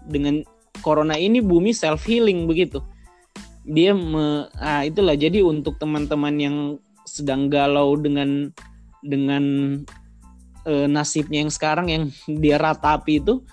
[0.08, 0.40] Dengan
[0.80, 2.82] corona ini bumi self healing begitu.
[3.68, 5.14] Dia me, ah itulah.
[5.14, 6.56] Jadi untuk teman-teman yang
[7.04, 8.52] sedang galau dengan
[9.04, 9.44] dengan
[10.64, 12.02] uh, nasibnya yang sekarang yang
[12.42, 13.44] dia ratapi itu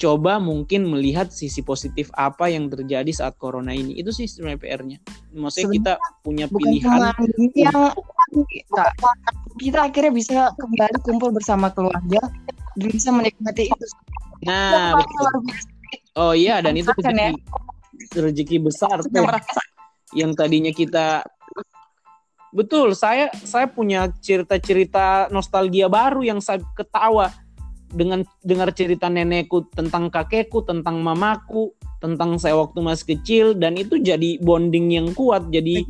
[0.00, 4.00] coba mungkin melihat sisi positif apa yang terjadi saat corona ini.
[4.00, 4.98] Itu sih sebenarnya PR-nya
[5.34, 7.10] maksudnya kita punya pilihan
[7.52, 7.92] yang
[8.48, 8.86] kita,
[9.60, 12.22] kita akhirnya bisa kembali kumpul bersama keluarga
[12.78, 13.86] dan bisa menikmati itu.
[14.46, 14.98] Nah
[16.18, 17.32] oh iya dan itu rezeki, ya?
[18.14, 19.26] rezeki besar tuh
[20.14, 21.26] yang tadinya kita
[22.54, 27.34] betul saya saya punya cerita-cerita nostalgia baru yang saya ketawa
[27.94, 31.70] dengan dengar cerita nenekku tentang kakekku, tentang mamaku,
[32.02, 35.46] tentang saya waktu masih kecil dan itu jadi bonding yang kuat.
[35.54, 35.86] Jadi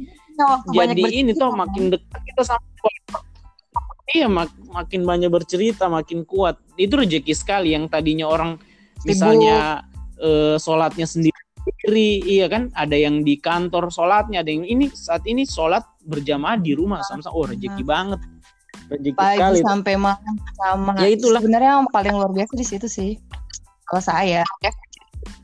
[0.77, 2.63] ya, jadi ini tuh makin dekat kita sama
[4.15, 6.61] Iya mak makin banyak bercerita, makin kuat.
[6.77, 8.61] Itu rezeki sekali yang tadinya orang
[9.03, 9.83] misalnya
[10.25, 12.73] uh, sholatnya sendiri, iya kan?
[12.73, 17.37] Ada yang di kantor sholatnya, ada yang ini saat ini sholat berjamaah di rumah sama-sama.
[17.37, 17.89] Oh rezeki nah.
[17.89, 18.21] banget.
[18.89, 19.59] Rezeki pagi sekali.
[19.65, 20.93] sampai malam sama.
[21.01, 21.41] Ya itulah.
[21.41, 23.11] Sebenarnya yang paling luar biasa di situ sih
[23.89, 24.43] kalau saya.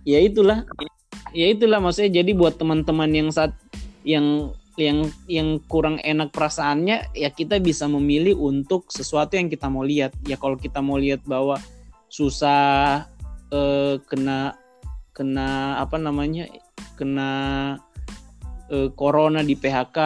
[0.04, 0.64] Ya itulah.
[1.32, 2.20] Ya itulah maksudnya.
[2.20, 3.56] Jadi buat teman-teman yang saat
[4.04, 9.84] yang yang yang kurang enak perasaannya ya kita bisa memilih untuk sesuatu yang kita mau
[9.84, 10.12] lihat.
[10.24, 11.60] Ya kalau kita mau lihat bahwa
[12.10, 13.06] susah
[13.52, 14.59] eh, kena
[15.20, 16.48] kena apa namanya
[16.96, 17.30] kena
[18.72, 19.98] eh, corona di PHK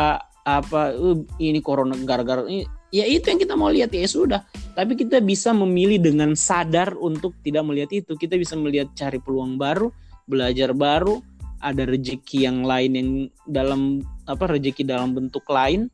[0.43, 4.43] apa eh, ini corona gara-gara ini ya itu yang kita mau lihat ya sudah.
[4.75, 8.19] Tapi kita bisa memilih dengan sadar untuk tidak melihat itu.
[8.19, 9.95] Kita bisa melihat cari peluang baru
[10.27, 11.23] belajar baru
[11.63, 13.11] ada rezeki yang lain yang
[13.47, 15.87] dalam apa rezeki dalam bentuk lain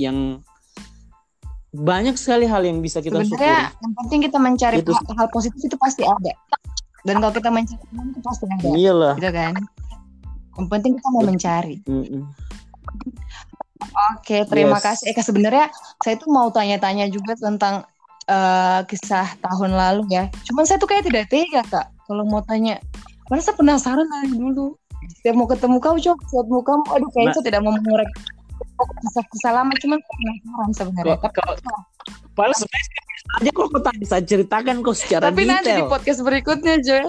[0.00, 0.40] yang
[1.72, 3.32] banyak sekali hal yang bisa kita syukuri.
[3.32, 6.32] Sebenarnya yang penting kita mencari Itu hal positif itu pasti ada.
[7.02, 9.54] Dan kalau kita mencari itu pasti ada, iyalah gitu kan?
[10.54, 11.76] Yang penting kita mau mencari.
[11.84, 12.22] Mm-mm.
[14.14, 14.84] Oke, terima Yes.
[14.86, 15.22] kasih Eka.
[15.22, 15.66] Sebenarnya
[15.98, 17.82] saya tuh mau tanya-tanya juga tentang
[18.22, 20.30] eh, kisah tahun lalu ya.
[20.46, 21.90] Cuman saya tuh kayak tidak tega kak.
[22.06, 22.78] Kalau mau tanya,
[23.26, 24.78] karena saya penasaran dari dulu.
[25.18, 27.34] Setiap mau ketemu kau, setiap mau kamu, aduh kayaknya Nah.
[27.34, 28.10] saya tidak mau mengurek
[29.02, 29.74] kisah-kisah lama.
[29.74, 31.16] Cuman saya penasaran sebenarnya.
[31.18, 31.54] Kok- kalau
[32.32, 33.04] Padahal sebenarnya saya
[33.38, 35.88] aja kok kau tak bisa ceritakan kok secara Tapi nanti di detail.
[35.88, 37.04] podcast berikutnya, Joy.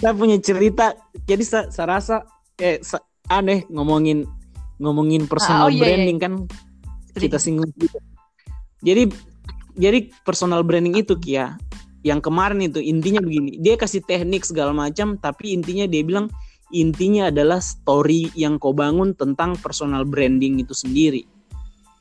[0.00, 0.96] Saya punya cerita.
[1.28, 2.16] Jadi saya, saya rasa
[2.56, 4.24] eh sa- aneh ngomongin
[4.80, 5.84] ngomongin personal Ah, oh, iya, iya.
[5.84, 6.32] branding kan
[7.14, 7.68] kita singgung.
[8.80, 9.12] Jadi
[9.76, 11.54] jadi personal branding itu Kia
[12.00, 16.32] yang kemarin itu intinya begini, dia kasih teknik segala macam tapi intinya dia bilang
[16.72, 21.28] intinya adalah story yang kau bangun tentang personal branding itu sendiri.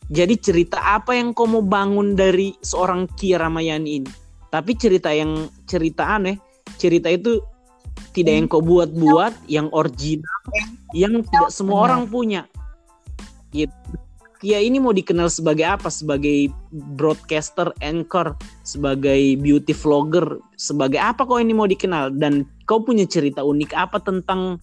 [0.09, 4.11] Jadi cerita apa yang kau mau bangun dari seorang Kia Ramayani ini.
[4.49, 6.41] Tapi cerita yang cerita aneh,
[6.81, 7.37] cerita itu
[8.09, 10.41] tidak yang kau buat-buat, yang original,
[10.97, 12.49] yang tidak semua orang punya.
[13.53, 13.69] Gitu.
[14.39, 15.91] Kia ini mau dikenal sebagai apa?
[15.93, 18.33] Sebagai broadcaster, anchor,
[18.65, 22.17] sebagai beauty vlogger, sebagai apa kau ini mau dikenal?
[22.17, 24.57] Dan kau punya cerita unik apa tentang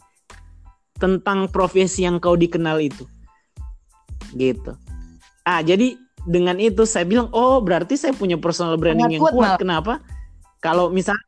[0.96, 3.04] tentang profesi yang kau dikenal itu?
[4.34, 4.74] Gitu.
[5.46, 5.94] Ah, jadi
[6.26, 9.58] dengan itu saya bilang, oh berarti saya punya personal branding Sangat yang kuat, kuat.
[9.62, 9.94] Kenapa?
[10.58, 11.22] Kalau misalnya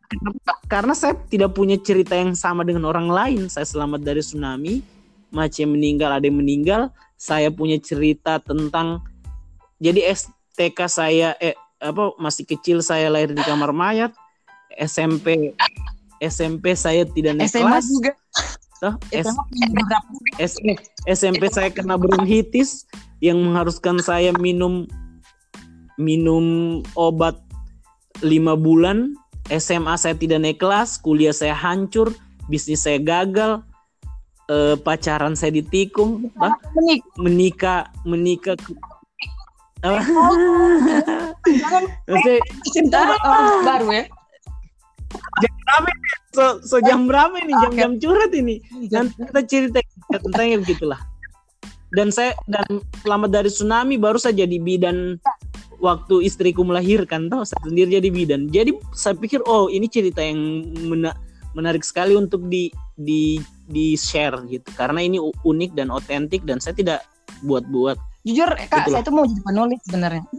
[0.66, 3.46] karena saya tidak punya cerita yang sama dengan orang lain.
[3.46, 4.82] Saya selamat dari tsunami,
[5.30, 6.90] macam meninggal, ada yang meninggal.
[7.14, 9.06] Saya punya cerita tentang
[9.78, 14.10] jadi STK saya eh apa masih kecil saya lahir di kamar mayat.
[14.74, 15.54] SMP
[16.18, 17.86] SMP saya tidak naik SMA kelas.
[17.86, 18.12] juga.
[18.78, 19.42] Toh, SMA.
[20.38, 20.58] S-
[21.06, 22.86] SMP saya kena bronkitis
[23.18, 24.86] yang mengharuskan saya minum
[25.98, 27.38] minum obat
[28.22, 29.14] lima bulan.
[29.48, 32.12] SMA saya tidak naik kelas, kuliah saya hancur,
[32.52, 33.64] bisnis saya gagal,
[34.52, 37.00] eh, pacaran saya ditikung, bah, Menik.
[37.16, 38.56] menikah menikah.
[39.80, 40.02] Apa?
[42.10, 42.40] Maksudnya,
[42.74, 44.04] cerita orang baru ya.
[46.34, 47.54] so, so jam berapa ini?
[47.56, 47.78] Oke.
[47.78, 48.60] Jam-jam curhat ini.
[48.90, 49.78] Nanti kita cerita
[50.12, 51.00] tentangnya begitulah.
[51.88, 55.16] Dan saya dan selamat dari tsunami baru saja di bidan
[55.78, 58.52] waktu istriku melahirkan toh saya sendiri jadi bidan.
[58.52, 61.16] Jadi saya pikir oh ini cerita yang mena-
[61.56, 62.68] menarik sekali untuk di
[62.98, 67.00] di di share gitu karena ini unik dan otentik dan saya tidak
[67.46, 67.96] buat-buat.
[68.26, 69.00] Jujur kak, Itulah.
[69.00, 70.24] saya tuh mau jadi penulis sebenarnya.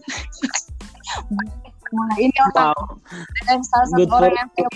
[1.90, 3.02] Nah, ini otak Wow.
[3.50, 4.70] dan salah satu Good orang yang saya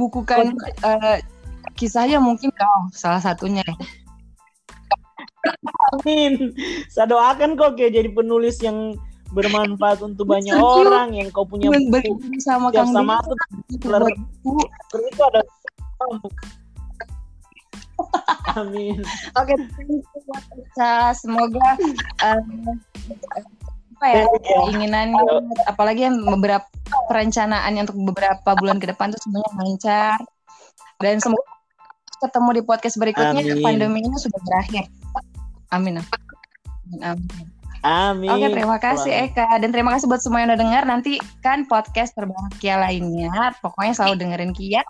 [0.00, 0.44] bukukan
[0.80, 1.18] eh,
[1.76, 3.60] kisahnya mungkin kau salah satunya.
[5.94, 6.54] Amin.
[6.88, 8.96] Saya doakan kok kayak jadi penulis yang
[9.34, 10.62] bermanfaat untuk banyak you.
[10.62, 13.34] orang yang kau punya buku sama Kang sama aku
[13.74, 13.90] buku.
[14.94, 15.40] Terus itu ada
[18.58, 19.02] Amin.
[19.34, 21.10] Oke, Ica.
[21.18, 21.74] semoga
[22.22, 22.42] eh,
[23.94, 25.22] apa ya keinginannya
[25.70, 26.66] apalagi yang beberapa
[27.10, 30.18] perencanaannya untuk beberapa bulan ke depan tuh semuanya lancar
[30.98, 31.46] dan semoga
[32.22, 33.62] ketemu di podcast berikutnya Amin.
[33.62, 34.84] pandemi ini sudah berakhir.
[35.74, 35.98] Amin.
[35.98, 36.06] Amin.
[37.02, 37.52] Amin.
[37.84, 38.32] Amin.
[38.32, 39.12] Oke, terima kasih.
[39.28, 40.82] Eka dan terima kasih buat semua yang udah dengar.
[40.88, 44.80] Nanti kan podcast terbahagia lainnya, pokoknya selalu dengerin Kia.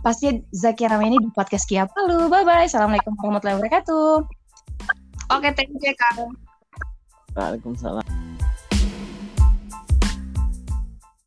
[0.00, 2.30] Pasti Zakia Rameni di podcast Kia Palu.
[2.30, 2.70] Bye bye.
[2.70, 4.22] Assalamualaikum warahmatullahi wabarakatuh.
[5.34, 6.30] Oke, thank you Eka.
[7.34, 8.29] Waalaikumsalam.